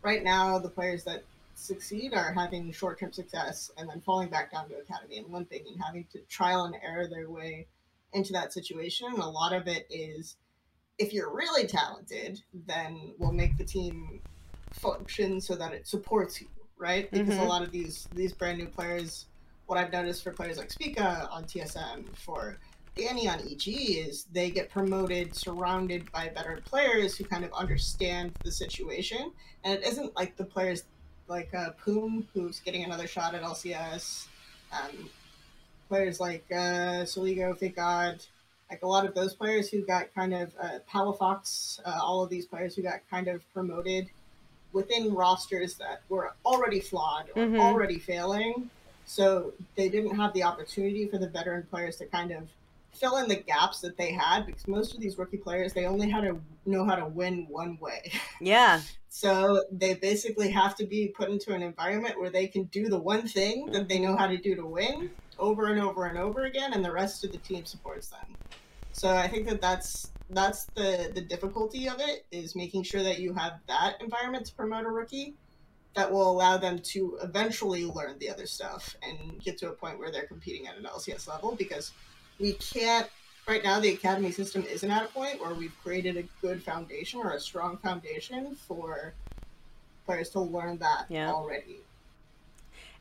right 0.01 0.23
now 0.23 0.59
the 0.59 0.69
players 0.69 1.03
that 1.05 1.23
succeed 1.55 2.13
are 2.13 2.31
having 2.33 2.71
short-term 2.71 3.11
success 3.11 3.71
and 3.77 3.89
then 3.89 4.01
falling 4.01 4.29
back 4.29 4.51
down 4.51 4.69
to 4.69 4.75
academy 4.75 5.17
and 5.17 5.31
limping 5.31 5.63
and 5.71 5.81
having 5.81 6.05
to 6.13 6.19
trial 6.29 6.63
and 6.65 6.75
error 6.83 7.07
their 7.07 7.29
way 7.29 7.67
into 8.13 8.33
that 8.33 8.53
situation. 8.53 9.07
And 9.07 9.19
a 9.19 9.27
lot 9.27 9.53
of 9.53 9.67
it 9.67 9.85
is 9.89 10.35
if 10.97 11.13
you're 11.13 11.33
really 11.33 11.67
talented, 11.67 12.41
then 12.67 13.13
we'll 13.17 13.31
make 13.31 13.57
the 13.57 13.63
team 13.63 14.21
function 14.71 15.39
so 15.41 15.55
that 15.55 15.73
it 15.73 15.87
supports 15.87 16.41
you, 16.41 16.47
right? 16.79 17.11
Because 17.11 17.35
mm-hmm. 17.35 17.43
a 17.43 17.45
lot 17.45 17.61
of 17.61 17.71
these 17.71 18.07
these 18.15 18.33
brand 18.33 18.57
new 18.57 18.67
players, 18.67 19.25
what 19.67 19.77
I've 19.77 19.91
noticed 19.91 20.23
for 20.23 20.31
players 20.31 20.57
like 20.57 20.71
Spica 20.71 21.29
on 21.31 21.43
TSM, 21.43 22.05
for 22.15 22.57
Danny 22.95 23.29
on 23.29 23.39
EG 23.39 23.67
is 23.67 24.25
they 24.31 24.49
get 24.49 24.69
promoted 24.69 25.35
surrounded 25.35 26.11
by 26.11 26.29
better 26.29 26.61
players 26.65 27.15
who 27.15 27.23
kind 27.23 27.45
of 27.45 27.53
understand 27.53 28.33
the 28.43 28.51
situation. 28.51 29.31
And 29.63 29.73
it 29.73 29.85
isn't 29.85 30.15
like 30.15 30.35
the 30.35 30.45
players 30.45 30.83
like 31.27 31.53
uh, 31.53 31.71
Poom, 31.85 32.25
who's 32.33 32.59
getting 32.59 32.83
another 32.83 33.07
shot 33.07 33.35
at 33.35 33.43
LCS, 33.43 34.25
um, 34.71 35.09
players 35.87 36.19
like 36.19 36.45
uh, 36.51 37.05
Soligo, 37.05 37.57
Fake 37.57 37.75
God, 37.75 38.19
like 38.69 38.81
a 38.83 38.87
lot 38.87 39.05
of 39.05 39.13
those 39.13 39.33
players 39.33 39.69
who 39.69 39.81
got 39.81 40.13
kind 40.13 40.33
of 40.33 40.51
uh, 40.61 40.79
Palafox, 40.91 41.79
uh, 41.85 41.99
all 42.01 42.23
of 42.23 42.29
these 42.29 42.45
players 42.45 42.75
who 42.75 42.81
got 42.81 42.99
kind 43.09 43.27
of 43.27 43.41
promoted 43.53 44.09
within 44.73 45.13
rosters 45.13 45.75
that 45.75 46.01
were 46.09 46.33
already 46.45 46.79
flawed 46.79 47.29
or 47.35 47.43
mm-hmm. 47.43 47.59
already 47.59 47.99
failing. 47.99 48.69
So 49.05 49.53
they 49.75 49.89
didn't 49.89 50.15
have 50.15 50.33
the 50.33 50.43
opportunity 50.43 51.07
for 51.07 51.17
the 51.17 51.27
veteran 51.27 51.63
players 51.63 51.97
to 51.97 52.05
kind 52.05 52.31
of 52.31 52.47
fill 52.93 53.17
in 53.17 53.27
the 53.27 53.35
gaps 53.35 53.81
that 53.81 53.97
they 53.97 54.11
had 54.11 54.45
because 54.45 54.67
most 54.67 54.93
of 54.93 54.99
these 54.99 55.17
rookie 55.17 55.37
players 55.37 55.73
they 55.73 55.85
only 55.85 56.09
had 56.09 56.21
to 56.21 56.39
know 56.65 56.85
how 56.85 56.95
to 56.95 57.05
win 57.05 57.47
one 57.49 57.77
way. 57.79 58.11
Yeah. 58.39 58.81
so 59.09 59.63
they 59.71 59.95
basically 59.95 60.49
have 60.51 60.75
to 60.75 60.85
be 60.85 61.07
put 61.07 61.29
into 61.29 61.53
an 61.53 61.63
environment 61.63 62.19
where 62.19 62.29
they 62.29 62.47
can 62.47 62.65
do 62.65 62.89
the 62.89 62.99
one 62.99 63.27
thing 63.27 63.67
that 63.71 63.87
they 63.87 63.99
know 63.99 64.15
how 64.15 64.27
to 64.27 64.37
do 64.37 64.55
to 64.55 64.65
win 64.65 65.09
over 65.39 65.67
and 65.67 65.81
over 65.81 66.05
and 66.05 66.17
over 66.17 66.45
again 66.45 66.73
and 66.73 66.83
the 66.83 66.91
rest 66.91 67.23
of 67.23 67.31
the 67.31 67.37
team 67.39 67.65
supports 67.65 68.07
them. 68.07 68.35
So 68.93 69.09
I 69.09 69.27
think 69.27 69.47
that 69.47 69.61
that's 69.61 70.11
that's 70.29 70.65
the 70.75 71.11
the 71.13 71.21
difficulty 71.21 71.87
of 71.87 71.99
it 71.99 72.25
is 72.31 72.55
making 72.55 72.83
sure 72.83 73.03
that 73.03 73.19
you 73.19 73.33
have 73.33 73.53
that 73.67 74.01
environment 74.01 74.45
to 74.45 74.53
promote 74.53 74.85
a 74.85 74.89
rookie 74.89 75.33
that 75.95 76.11
will 76.11 76.29
allow 76.29 76.57
them 76.57 76.79
to 76.79 77.17
eventually 77.23 77.85
learn 77.85 78.17
the 78.19 78.29
other 78.29 78.45
stuff 78.45 78.95
and 79.01 79.41
get 79.43 79.57
to 79.57 79.69
a 79.69 79.71
point 79.71 79.97
where 79.97 80.11
they're 80.11 80.27
competing 80.27 80.67
at 80.67 80.77
an 80.77 80.83
LCS 80.83 81.27
level 81.27 81.55
because 81.55 81.91
we 82.39 82.53
can't 82.53 83.07
right 83.47 83.63
now 83.63 83.79
the 83.79 83.89
academy 83.89 84.31
system 84.31 84.63
isn't 84.63 84.91
at 84.91 85.03
a 85.03 85.07
point 85.07 85.41
where 85.41 85.53
we've 85.53 85.75
created 85.83 86.17
a 86.17 86.23
good 86.41 86.61
foundation 86.61 87.19
or 87.19 87.31
a 87.31 87.39
strong 87.39 87.77
foundation 87.77 88.55
for 88.55 89.13
players 90.05 90.29
to 90.29 90.39
learn 90.39 90.77
that 90.77 91.05
yeah. 91.09 91.31
already 91.31 91.77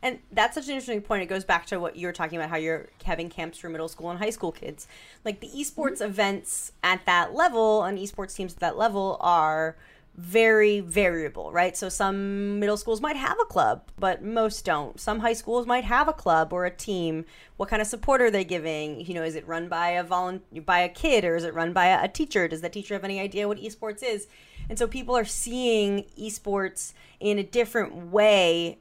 and 0.03 0.19
that's 0.31 0.55
such 0.55 0.65
an 0.65 0.71
interesting 0.71 1.03
point. 1.03 1.23
It 1.23 1.27
goes 1.27 1.45
back 1.45 1.67
to 1.67 1.81
what 1.81 1.97
you 1.97 2.07
were 2.07 2.13
talking 2.13 2.39
about 2.39 2.51
how 2.51 2.57
you're 2.57 2.89
having 3.05 3.29
camps 3.29 3.59
for 3.59 3.69
middle 3.69 3.89
school 3.89 4.11
and 4.11 4.19
high 4.19 4.31
school 4.31 4.53
kids. 4.53 4.87
Like 5.25 5.41
the 5.41 5.49
esports 5.49 5.95
mm-hmm. 5.95 6.05
events 6.05 6.73
at 6.85 7.05
that 7.07 7.35
level 7.35 7.83
and 7.83 7.99
esports 7.99 8.37
teams 8.37 8.55
at 8.55 8.61
that 8.61 8.79
level 8.79 9.17
are 9.21 9.77
very 10.19 10.81
variable, 10.81 11.53
right? 11.53 11.77
So 11.77 11.89
some 11.89 12.59
middle 12.59 12.77
schools 12.77 13.01
might 13.01 13.17
have 13.17 13.39
a 13.41 13.45
club, 13.45 13.83
but 13.99 14.23
most 14.23 14.65
don't. 14.65 14.99
Some 14.99 15.21
high 15.21 15.33
schools 15.33 15.65
might 15.65 15.85
have 15.85 16.09
a 16.09 16.13
club 16.13 16.53
or 16.53 16.65
a 16.65 16.73
team. 16.73 17.25
What 17.57 17.69
kind 17.69 17.81
of 17.81 17.87
support 17.87 18.21
are 18.21 18.31
they 18.31 18.43
giving? 18.43 19.01
You 19.01 19.15
know, 19.15 19.23
is 19.23 19.37
it 19.37 19.47
run 19.47 19.69
by 19.69 19.91
a 19.91 20.03
volunteer 20.03 20.63
by 20.63 20.81
a 20.81 20.89
kid 20.89 21.25
or 21.25 21.37
is 21.37 21.45
it 21.45 21.55
run 21.55 21.73
by 21.73 21.87
a, 21.87 22.05
a 22.05 22.09
teacher? 22.09 22.49
Does 22.49 22.63
that 22.63 22.73
teacher 22.73 22.95
have 22.95 23.05
any 23.05 23.21
idea 23.21 23.47
what 23.47 23.59
esports 23.59 24.03
is? 24.03 24.27
And 24.69 24.77
so 24.77 24.89
people 24.89 25.17
are 25.17 25.25
seeing 25.25 26.05
esports 26.19 26.95
in 27.21 27.39
a 27.39 27.45
different 27.45 28.11
way 28.11 28.79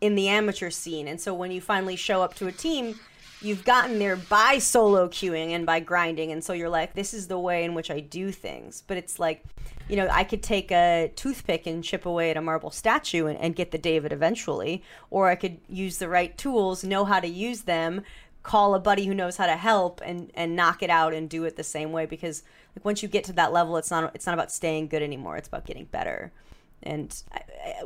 in 0.00 0.14
the 0.14 0.28
amateur 0.28 0.70
scene. 0.70 1.08
And 1.08 1.20
so 1.20 1.34
when 1.34 1.50
you 1.50 1.60
finally 1.60 1.96
show 1.96 2.22
up 2.22 2.34
to 2.34 2.46
a 2.46 2.52
team, 2.52 2.98
you've 3.40 3.64
gotten 3.64 3.98
there 3.98 4.16
by 4.16 4.58
solo 4.58 5.08
queuing 5.08 5.50
and 5.50 5.64
by 5.64 5.80
grinding. 5.80 6.32
And 6.32 6.42
so 6.42 6.52
you're 6.52 6.68
like 6.68 6.94
this 6.94 7.14
is 7.14 7.28
the 7.28 7.38
way 7.38 7.64
in 7.64 7.74
which 7.74 7.90
i 7.90 8.00
do 8.00 8.30
things. 8.32 8.82
But 8.86 8.96
it's 8.96 9.18
like 9.18 9.44
you 9.88 9.96
know 9.96 10.08
i 10.10 10.24
could 10.24 10.42
take 10.42 10.70
a 10.70 11.10
toothpick 11.16 11.66
and 11.66 11.82
chip 11.82 12.04
away 12.04 12.30
at 12.30 12.36
a 12.36 12.42
marble 12.42 12.70
statue 12.70 13.26
and, 13.26 13.38
and 13.38 13.56
get 13.56 13.70
the 13.70 13.78
david 13.78 14.12
eventually. 14.12 14.82
Or 15.10 15.28
i 15.28 15.34
could 15.34 15.58
use 15.68 15.98
the 15.98 16.08
right 16.08 16.36
tools 16.36 16.84
know 16.84 17.04
how 17.04 17.20
to 17.20 17.28
use 17.28 17.62
them 17.62 18.02
call 18.42 18.74
a 18.74 18.80
buddy 18.80 19.04
who 19.04 19.14
knows 19.14 19.36
how 19.36 19.46
to 19.46 19.56
help 19.56 20.00
and 20.04 20.30
and 20.34 20.56
knock 20.56 20.82
it 20.82 20.90
out 20.90 21.12
and 21.12 21.28
do 21.28 21.44
it 21.44 21.56
the 21.56 21.64
same 21.64 21.92
way. 21.92 22.06
Because 22.06 22.42
like 22.74 22.84
once 22.84 23.02
you 23.02 23.08
get 23.08 23.24
to 23.24 23.32
that 23.34 23.52
level 23.52 23.76
it's 23.76 23.90
not 23.90 24.14
it's 24.14 24.26
not 24.26 24.34
about 24.34 24.52
staying 24.52 24.88
good 24.88 25.02
anymore. 25.02 25.36
It's 25.36 25.48
about 25.48 25.66
getting 25.66 25.84
better 25.84 26.32
and 26.82 27.22
I, 27.32 27.42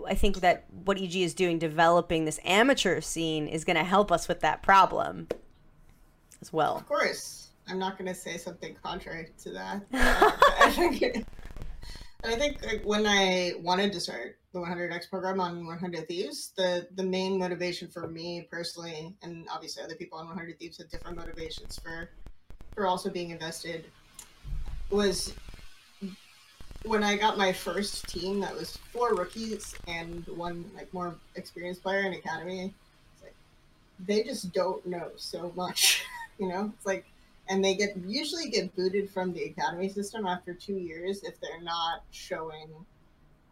I, 0.09 0.15
think 0.15 0.41
that 0.41 0.65
what 0.85 1.01
EG 1.01 1.17
is 1.17 1.35
doing, 1.35 1.59
developing 1.59 2.25
this 2.25 2.39
amateur 2.45 3.01
scene, 3.01 3.47
is 3.47 3.65
going 3.65 3.77
to 3.77 3.85
help 3.85 4.13
us 4.13 4.29
with 4.29 4.41
that 4.41 4.63
problem 4.63 5.29
as 6.41 6.53
well. 6.53 6.77
Of 6.77 6.87
course, 6.87 7.49
I'm 7.69 7.79
not 7.79 7.97
going 7.97 8.09
to 8.09 8.15
say 8.15 8.37
something 8.37 8.77
contrary 8.83 9.29
to 9.43 9.51
that. 9.51 9.83
I 9.93 10.71
think, 10.77 11.27
I 12.25 12.35
think 12.37 12.65
like, 12.65 12.83
when 12.85 13.07
I 13.07 13.53
wanted 13.61 13.93
to 13.93 14.01
start 14.01 14.37
the 14.53 14.59
100x 14.59 15.09
program 15.09 15.41
on 15.41 15.67
100 15.67 16.09
Thieves, 16.09 16.53
the 16.57 16.87
the 16.95 17.03
main 17.03 17.39
motivation 17.39 17.89
for 17.89 18.07
me 18.09 18.47
personally, 18.51 19.17
and 19.23 19.47
obviously 19.51 19.83
other 19.83 19.95
people 19.95 20.19
on 20.19 20.27
100 20.27 20.59
Thieves 20.59 20.79
had 20.79 20.91
different 20.91 21.17
motivations 21.17 21.79
for 21.79 22.11
for 22.75 22.87
also 22.87 23.11
being 23.11 23.31
invested, 23.31 23.87
was 24.91 25.35
when 26.85 27.03
I 27.03 27.17
got 27.17 27.39
my 27.39 27.53
first 27.53 28.09
team 28.09 28.41
that 28.41 28.55
was 28.55 28.77
four 28.93 29.15
rookies 29.15 29.75
and 29.87 30.27
one 30.29 30.65
like 30.75 30.93
more 30.93 31.15
experienced 31.37 31.83
player 31.83 32.01
in 32.03 32.15
academy, 32.15 32.75
like, 33.23 33.35
they 34.01 34.23
just 34.23 34.53
don't 34.53 34.85
know 34.87 35.11
so 35.17 35.53
much, 35.55 36.05
you 36.39 36.49
know. 36.49 36.73
It's 36.77 36.87
like, 36.87 37.07
and 37.49 37.65
they 37.65 37.75
get 37.75 37.97
usually 38.07 38.49
get 38.49 38.75
booted 38.77 39.11
from 39.11 39.33
the 39.33 39.45
academy 39.45 39.89
system 39.89 40.27
after 40.27 40.55
two 40.55 40.77
years 40.77 41.23
if 41.25 41.41
they're 41.41 41.63
not 41.63 42.03
showing 42.11 42.69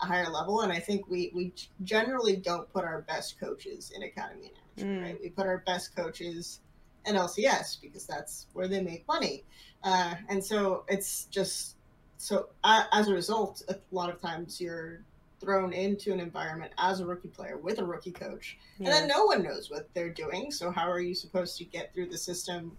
a 0.00 0.06
higher 0.06 0.28
level. 0.28 0.60
And 0.62 0.72
I 0.72 0.78
think 0.78 1.08
we 1.08 1.30
we 1.34 1.52
generally 1.84 2.36
don't 2.36 2.70
put 2.72 2.84
our 2.84 3.02
best 3.02 3.38
coaches 3.38 3.92
in 3.94 4.02
academy 4.02 4.52
mm. 4.78 5.02
right? 5.02 5.18
We 5.22 5.30
put 5.30 5.46
our 5.46 5.58
best 5.66 5.94
coaches 5.94 6.60
in 7.06 7.14
LCS 7.14 7.80
because 7.80 8.06
that's 8.06 8.46
where 8.52 8.68
they 8.68 8.82
make 8.82 9.06
money, 9.08 9.44
uh, 9.84 10.14
and 10.28 10.44
so 10.44 10.84
it's 10.88 11.24
just 11.26 11.76
so 12.20 12.50
uh, 12.64 12.85
as 12.92 13.09
a 13.09 13.14
result, 13.14 13.62
a 13.68 13.76
lot 13.92 14.11
of 14.11 14.20
times 14.20 14.61
you're 14.61 15.00
thrown 15.40 15.72
into 15.72 16.12
an 16.12 16.20
environment 16.20 16.70
as 16.76 17.00
a 17.00 17.06
rookie 17.06 17.28
player 17.28 17.56
with 17.56 17.78
a 17.78 17.85
rookie 17.85 18.12
coach, 18.12 18.59
yeah. 18.78 18.87
and 18.87 18.94
then 18.94 19.09
no 19.09 19.24
one 19.24 19.42
knows 19.42 19.70
what 19.70 19.88
they're 19.94 20.12
doing. 20.12 20.50
So 20.50 20.70
how 20.70 20.90
are 20.90 21.00
you 21.00 21.14
supposed 21.14 21.56
to 21.56 21.64
get 21.64 21.94
through 21.94 22.11
the 22.11 22.18
system 22.18 22.76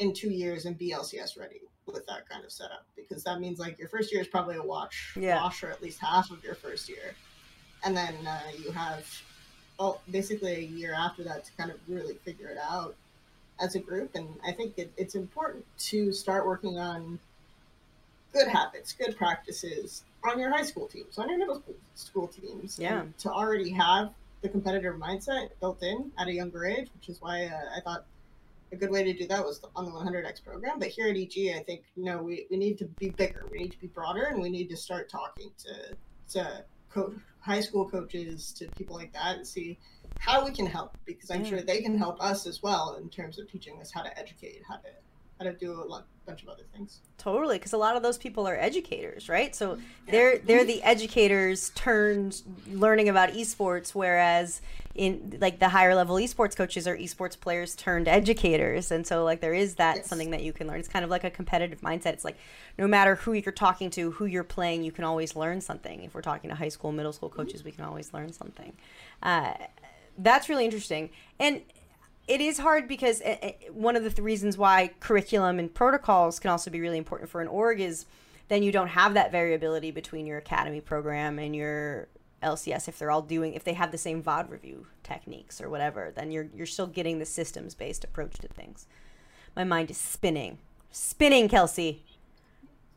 in 0.00 0.12
two 0.12 0.30
years 0.30 0.64
and 0.64 0.76
be 0.76 0.90
LCS 0.90 1.38
ready 1.38 1.60
with 1.86 2.04
that 2.08 2.28
kind 2.28 2.44
of 2.44 2.50
setup? 2.50 2.84
Because 2.96 3.22
that 3.22 3.38
means 3.38 3.60
like 3.60 3.78
your 3.78 3.88
first 3.88 4.10
year 4.10 4.20
is 4.20 4.26
probably 4.26 4.56
a 4.56 4.62
watch, 4.64 5.12
yeah. 5.16 5.40
wash, 5.40 5.62
or 5.62 5.70
at 5.70 5.80
least 5.80 6.00
half 6.00 6.32
of 6.32 6.42
your 6.42 6.56
first 6.56 6.88
year, 6.88 7.14
and 7.84 7.96
then 7.96 8.14
uh, 8.26 8.40
you 8.58 8.72
have 8.72 9.06
well, 9.78 10.00
basically 10.10 10.56
a 10.56 10.60
year 10.60 10.92
after 10.92 11.22
that 11.22 11.44
to 11.44 11.52
kind 11.52 11.70
of 11.70 11.78
really 11.86 12.14
figure 12.24 12.48
it 12.48 12.58
out 12.58 12.96
as 13.60 13.76
a 13.76 13.78
group. 13.78 14.16
And 14.16 14.28
I 14.44 14.50
think 14.50 14.76
it, 14.76 14.92
it's 14.96 15.14
important 15.14 15.64
to 15.90 16.12
start 16.12 16.46
working 16.46 16.80
on 16.80 17.20
good 18.32 18.48
habits, 18.48 18.92
good 18.92 19.16
practices 19.16 20.04
on 20.24 20.38
your 20.38 20.50
high 20.50 20.62
school 20.62 20.86
teams, 20.86 21.18
on 21.18 21.28
your 21.28 21.38
middle 21.38 21.62
school 21.94 22.28
teams. 22.28 22.78
Yeah. 22.78 23.04
to 23.18 23.30
already 23.30 23.70
have 23.70 24.12
the 24.40 24.48
competitive 24.48 24.94
mindset 24.96 25.50
built 25.60 25.82
in 25.82 26.10
at 26.18 26.28
a 26.28 26.32
younger 26.32 26.64
age, 26.64 26.88
which 26.94 27.08
is 27.08 27.20
why 27.20 27.44
uh, 27.46 27.76
I 27.76 27.80
thought 27.80 28.04
a 28.72 28.76
good 28.76 28.90
way 28.90 29.04
to 29.04 29.12
do 29.12 29.26
that 29.26 29.44
was 29.44 29.60
on 29.76 29.84
the 29.84 29.90
100x 29.90 30.42
program. 30.44 30.78
But 30.78 30.88
here 30.88 31.08
at 31.08 31.16
EG, 31.16 31.54
I 31.54 31.62
think 31.62 31.82
no, 31.96 32.22
we, 32.22 32.46
we 32.50 32.56
need 32.56 32.78
to 32.78 32.86
be 32.86 33.10
bigger, 33.10 33.46
we 33.50 33.58
need 33.58 33.72
to 33.72 33.80
be 33.80 33.86
broader, 33.88 34.24
and 34.24 34.40
we 34.40 34.50
need 34.50 34.68
to 34.70 34.76
start 34.76 35.08
talking 35.10 35.50
to 35.64 35.96
to 36.32 36.64
co- 36.90 37.14
high 37.40 37.60
school 37.60 37.88
coaches, 37.88 38.52
to 38.52 38.66
people 38.78 38.96
like 38.96 39.12
that, 39.12 39.36
and 39.36 39.46
see 39.46 39.78
how 40.18 40.44
we 40.44 40.52
can 40.52 40.66
help 40.66 40.96
because 41.04 41.30
I'm 41.30 41.44
sure 41.44 41.60
they 41.60 41.82
can 41.82 41.98
help 41.98 42.22
us 42.22 42.46
as 42.46 42.62
well 42.62 42.96
in 43.00 43.08
terms 43.08 43.38
of 43.38 43.50
teaching 43.50 43.80
us 43.80 43.90
how 43.90 44.02
to 44.02 44.18
educate, 44.18 44.62
how 44.68 44.76
to 44.76 44.88
how 45.44 45.52
to 45.52 45.56
do 45.56 45.72
a 45.72 45.84
lot, 45.84 46.06
bunch 46.26 46.42
of 46.42 46.48
other 46.48 46.64
things. 46.74 47.00
Totally, 47.18 47.58
because 47.58 47.72
a 47.72 47.78
lot 47.78 47.96
of 47.96 48.02
those 48.02 48.18
people 48.18 48.46
are 48.48 48.56
educators, 48.56 49.28
right? 49.28 49.54
So 49.54 49.78
they're 50.08 50.38
they're 50.38 50.64
the 50.64 50.82
educators 50.82 51.70
turned 51.74 52.42
learning 52.70 53.08
about 53.08 53.30
esports, 53.30 53.94
whereas 53.94 54.60
in 54.94 55.38
like 55.40 55.58
the 55.58 55.70
higher 55.70 55.94
level 55.94 56.16
esports 56.16 56.54
coaches 56.54 56.86
are 56.86 56.96
esports 56.96 57.38
players 57.38 57.74
turned 57.74 58.08
educators, 58.08 58.90
and 58.90 59.06
so 59.06 59.24
like 59.24 59.40
there 59.40 59.54
is 59.54 59.76
that 59.76 59.96
Yes. 59.96 60.08
something 60.08 60.30
that 60.32 60.42
you 60.42 60.52
can 60.52 60.66
learn. 60.66 60.80
It's 60.80 60.88
kind 60.88 61.04
of 61.04 61.10
like 61.10 61.24
a 61.24 61.30
competitive 61.30 61.80
mindset. 61.80 62.12
It's 62.14 62.24
like 62.24 62.36
no 62.76 62.86
matter 62.88 63.14
who 63.14 63.32
you're 63.32 63.52
talking 63.52 63.88
to, 63.90 64.10
who 64.12 64.26
you're 64.26 64.44
playing, 64.44 64.82
you 64.82 64.92
can 64.92 65.04
always 65.04 65.34
learn 65.36 65.60
something. 65.60 66.02
If 66.02 66.14
we're 66.14 66.22
talking 66.22 66.50
to 66.50 66.56
high 66.56 66.68
school, 66.68 66.92
middle 66.92 67.12
school 67.12 67.28
coaches, 67.30 67.64
we 67.64 67.70
can 67.72 67.84
always 67.84 68.12
learn 68.12 68.32
something. 68.32 68.72
Uh, 69.22 69.54
that's 70.18 70.48
really 70.48 70.64
interesting, 70.64 71.08
and 71.38 71.62
it 72.28 72.40
is 72.40 72.58
hard 72.58 72.88
because 72.88 73.20
uh, 73.22 73.36
uh, 73.42 73.50
one 73.72 73.96
of 73.96 74.04
the 74.04 74.10
th- 74.10 74.20
reasons 74.20 74.56
why 74.56 74.90
curriculum 75.00 75.58
and 75.58 75.72
protocols 75.72 76.38
can 76.38 76.50
also 76.50 76.70
be 76.70 76.80
really 76.80 76.98
important 76.98 77.28
for 77.30 77.40
an 77.40 77.48
org 77.48 77.80
is 77.80 78.06
then 78.48 78.62
you 78.62 78.72
don't 78.72 78.88
have 78.88 79.14
that 79.14 79.32
variability 79.32 79.90
between 79.90 80.26
your 80.26 80.38
academy 80.38 80.80
program 80.80 81.38
and 81.38 81.56
your 81.56 82.08
LCS 82.42 82.88
if 82.88 82.98
they're 82.98 83.10
all 83.10 83.22
doing 83.22 83.54
if 83.54 83.64
they 83.64 83.74
have 83.74 83.92
the 83.92 83.98
same 83.98 84.22
VOD 84.22 84.50
review 84.50 84.86
techniques 85.02 85.60
or 85.60 85.70
whatever 85.70 86.12
then 86.14 86.30
you're 86.30 86.48
you're 86.54 86.66
still 86.66 86.86
getting 86.86 87.18
the 87.18 87.26
systems 87.26 87.74
based 87.74 88.04
approach 88.04 88.34
to 88.34 88.48
things. 88.48 88.86
My 89.54 89.64
mind 89.64 89.90
is 89.90 89.98
spinning. 89.98 90.58
Spinning, 90.90 91.48
Kelsey. 91.48 92.02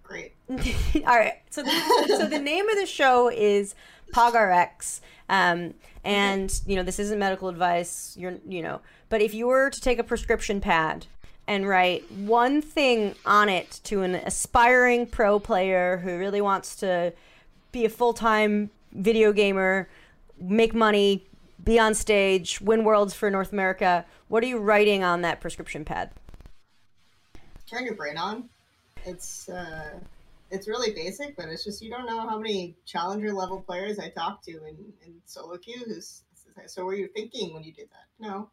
Great. 0.08 0.34
All 0.50 1.18
right. 1.18 1.42
So 1.50 1.64
the, 1.64 1.72
so 2.08 2.28
the 2.28 2.40
name 2.40 2.70
of 2.70 2.78
the 2.78 2.86
show 2.86 3.30
is 3.30 3.76
PogRx. 4.14 5.02
Um, 5.30 5.74
and 6.04 6.62
you 6.66 6.76
know, 6.76 6.84
this 6.84 7.00
isn't 7.00 7.18
medical 7.18 7.50
advice. 7.50 8.16
You're 8.18 8.36
you 8.48 8.62
know, 8.62 8.82
but 9.10 9.22
if 9.22 9.34
you 9.34 9.48
were 9.48 9.70
to 9.70 9.82
take 9.82 10.00
a 10.00 10.04
prescription 10.04 10.62
pad 10.62 11.08
and 11.48 11.68
write 11.68 12.10
one 12.12 12.62
thing 12.62 13.16
on 13.26 13.50
it 13.50 13.80
to 13.84 14.02
an 14.02 14.16
aspiring 14.16 15.08
pro 15.08 15.40
player 15.40 15.98
who 15.98 16.18
really 16.18 16.42
wants 16.42 16.76
to 16.78 17.14
be 17.72 17.86
a 17.86 17.90
full-time 17.90 18.72
video 18.94 19.32
gamer, 19.32 19.88
make 20.40 20.74
money, 20.74 21.28
be 21.64 21.78
on 21.78 21.94
stage, 21.94 22.62
win 22.62 22.84
worlds 22.84 23.14
for 23.14 23.30
North 23.30 23.52
America, 23.52 24.06
what 24.28 24.44
are 24.44 24.48
you 24.48 24.58
writing 24.58 25.04
on 25.04 25.22
that 25.22 25.40
prescription 25.40 25.86
pad? 25.86 26.10
Turn 27.70 27.86
your 27.86 27.96
brain 27.96 28.18
on. 28.18 28.50
It's 29.06 29.50
uh, 29.50 30.00
it's 30.52 30.68
really 30.68 30.94
basic, 30.94 31.36
but 31.36 31.50
it's 31.50 31.64
just 31.64 31.82
you 31.82 31.90
don't 31.90 32.06
know 32.06 32.28
how 32.28 32.38
many 32.38 32.76
challenger 32.86 33.32
level 33.32 33.62
players 33.62 34.00
I 34.00 34.10
talked 34.10 34.46
to 34.46 34.52
in, 34.52 34.76
in 35.06 35.22
solo 35.26 35.58
queue. 35.58 35.84
Who's 35.86 36.24
so 36.68 36.86
were 36.86 36.96
you 36.96 37.08
thinking 37.08 37.54
when 37.54 37.64
you 37.64 37.74
did 37.74 37.90
that? 37.90 38.08
No. 38.20 38.50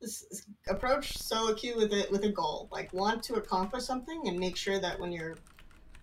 This 0.00 0.22
is- 0.30 0.46
approach 0.68 1.18
solo 1.18 1.54
queue 1.54 1.76
with 1.76 1.92
it 1.92 2.10
with 2.10 2.24
a 2.24 2.28
goal, 2.28 2.68
like 2.70 2.92
want 2.92 3.22
to 3.24 3.34
accomplish 3.34 3.84
something, 3.84 4.22
and 4.26 4.38
make 4.38 4.56
sure 4.56 4.78
that 4.78 4.98
when 4.98 5.12
you're 5.12 5.36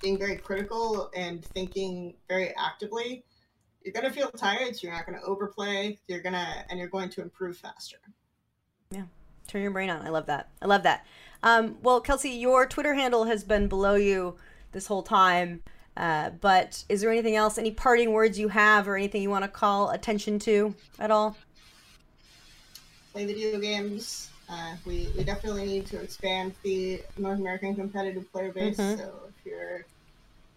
being 0.02 0.18
very 0.18 0.38
critical 0.38 1.10
and 1.16 1.44
thinking 1.44 2.14
very 2.28 2.54
actively, 2.58 3.24
you're 3.84 3.94
gonna 3.94 4.12
feel 4.12 4.30
tired. 4.32 4.76
So 4.76 4.88
you're 4.88 4.96
not 4.96 5.06
gonna 5.06 5.22
overplay. 5.26 6.00
You're 6.08 6.22
gonna 6.22 6.66
and 6.70 6.80
you're 6.80 6.90
going 6.90 7.10
to 7.10 7.22
improve 7.22 7.58
faster. 7.58 7.98
Yeah, 8.92 9.04
turn 9.48 9.62
your 9.62 9.72
brain 9.72 9.90
on. 9.90 10.06
I 10.06 10.10
love 10.10 10.26
that. 10.28 10.50
I 10.62 10.66
love 10.66 10.84
that. 10.84 11.06
Um, 11.46 11.78
well, 11.82 12.02
Kelsey, 12.02 12.32
your 12.32 12.66
Twitter 12.66 12.96
handle 12.96 13.24
has 13.24 13.46
been 13.46 13.70
below 13.70 13.96
you 13.96 14.36
this 14.74 14.88
whole 14.88 15.04
time. 15.04 15.64
Uh, 15.96 16.32
but 16.42 16.84
is 16.90 17.00
there 17.00 17.10
anything 17.10 17.38
else, 17.38 17.58
any 17.58 17.72
parting 17.72 18.12
words 18.12 18.38
you 18.38 18.50
have, 18.50 18.86
or 18.86 18.98
anything 18.98 19.22
you 19.22 19.30
want 19.30 19.46
to 19.46 19.50
call 19.50 19.92
attention 19.92 20.40
to 20.40 20.76
at 21.00 21.10
all? 21.10 21.38
play 23.16 23.26
video 23.26 23.58
games. 23.58 24.30
Uh, 24.50 24.76
we, 24.86 25.08
we 25.16 25.24
definitely 25.24 25.66
need 25.66 25.86
to 25.86 25.98
expand 26.02 26.54
the 26.64 27.02
North 27.18 27.40
American 27.40 27.74
competitive 27.74 28.30
player 28.30 28.52
base. 28.52 28.76
Mhm. 28.76 28.98
So 28.98 29.22
if 29.30 29.46
you're 29.46 29.86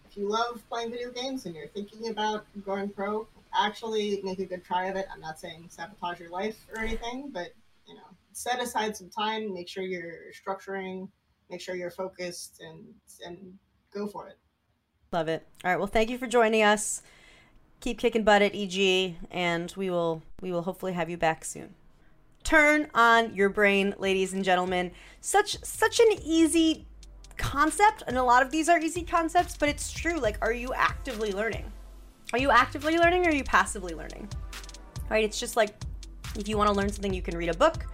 if 0.09 0.17
you 0.17 0.27
love 0.27 0.61
playing 0.69 0.91
video 0.91 1.09
games 1.11 1.45
and 1.45 1.55
you're 1.55 1.67
thinking 1.67 2.09
about 2.09 2.45
going 2.65 2.89
pro, 2.89 3.25
actually 3.57 4.19
make 4.23 4.39
a 4.39 4.45
good 4.45 4.65
try 4.65 4.87
of 4.87 4.97
it. 4.97 5.07
I'm 5.13 5.21
not 5.21 5.39
saying 5.39 5.67
sabotage 5.69 6.19
your 6.19 6.31
life 6.31 6.57
or 6.73 6.81
anything, 6.81 7.29
but 7.29 7.53
you 7.87 7.95
know, 7.95 8.09
set 8.39 8.61
aside 8.61 8.95
some 8.95 9.09
time, 9.09 9.53
make 9.53 9.67
sure 9.67 9.83
you're 9.83 10.31
structuring, 10.31 11.09
make 11.49 11.59
sure 11.59 11.75
you're 11.75 11.91
focused 11.91 12.61
and 12.61 12.85
and 13.25 13.53
go 13.93 14.07
for 14.07 14.29
it. 14.29 14.37
Love 15.11 15.27
it. 15.27 15.45
All 15.65 15.71
right. 15.71 15.77
Well, 15.77 15.87
thank 15.87 16.09
you 16.09 16.17
for 16.17 16.25
joining 16.25 16.63
us. 16.63 17.01
Keep 17.81 17.99
kicking 17.99 18.23
butt 18.23 18.41
at 18.41 18.55
EG, 18.55 19.17
and 19.29 19.73
we 19.75 19.89
will 19.89 20.23
we 20.41 20.53
will 20.53 20.61
hopefully 20.61 20.93
have 20.93 21.09
you 21.09 21.17
back 21.17 21.43
soon. 21.43 21.75
Turn 22.43 22.89
on 22.93 23.35
your 23.35 23.49
brain, 23.49 23.93
ladies 23.97 24.31
and 24.31 24.45
gentlemen. 24.45 24.91
Such 25.19 25.61
such 25.61 25.99
an 25.99 26.19
easy 26.23 26.87
concept, 27.35 28.03
and 28.07 28.17
a 28.17 28.23
lot 28.23 28.41
of 28.41 28.51
these 28.51 28.69
are 28.69 28.79
easy 28.79 29.03
concepts, 29.03 29.57
but 29.57 29.67
it's 29.67 29.91
true. 29.91 30.17
Like, 30.17 30.37
are 30.41 30.53
you 30.53 30.73
actively 30.73 31.33
learning? 31.33 31.69
Are 32.31 32.39
you 32.39 32.51
actively 32.51 32.97
learning, 32.97 33.25
or 33.25 33.31
are 33.31 33.35
you 33.35 33.43
passively 33.43 33.95
learning? 33.95 34.29
Right? 35.09 35.25
It's 35.25 35.41
just 35.41 35.57
like 35.57 35.75
if 36.37 36.47
you 36.47 36.57
want 36.57 36.69
to 36.69 36.73
learn 36.73 36.89
something, 36.89 37.13
you 37.13 37.21
can 37.21 37.35
read 37.35 37.49
a 37.49 37.57
book, 37.57 37.85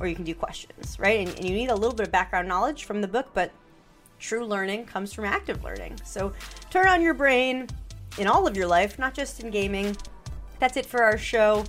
or 0.00 0.06
you 0.06 0.14
can 0.14 0.24
do 0.24 0.34
questions, 0.34 0.98
right? 0.98 1.26
And, 1.26 1.36
and 1.36 1.44
you 1.44 1.54
need 1.54 1.70
a 1.70 1.74
little 1.74 1.94
bit 1.94 2.06
of 2.06 2.12
background 2.12 2.48
knowledge 2.48 2.84
from 2.84 3.00
the 3.00 3.08
book, 3.08 3.28
but 3.34 3.50
true 4.18 4.44
learning 4.44 4.86
comes 4.86 5.12
from 5.12 5.24
active 5.24 5.62
learning. 5.64 5.98
So 6.04 6.32
turn 6.70 6.86
on 6.88 7.02
your 7.02 7.14
brain 7.14 7.68
in 8.18 8.26
all 8.26 8.46
of 8.46 8.56
your 8.56 8.66
life, 8.66 8.98
not 8.98 9.14
just 9.14 9.40
in 9.40 9.50
gaming. 9.50 9.96
That's 10.58 10.76
it 10.76 10.86
for 10.86 11.02
our 11.02 11.18
show. 11.18 11.64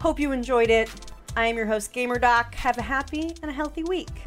Hope 0.00 0.18
you 0.18 0.32
enjoyed 0.32 0.70
it. 0.70 0.90
I 1.36 1.46
am 1.46 1.56
your 1.56 1.66
host, 1.66 1.92
Gamer 1.92 2.18
Doc. 2.18 2.54
Have 2.56 2.78
a 2.78 2.82
happy 2.82 3.34
and 3.42 3.50
a 3.50 3.54
healthy 3.54 3.84
week. 3.84 4.24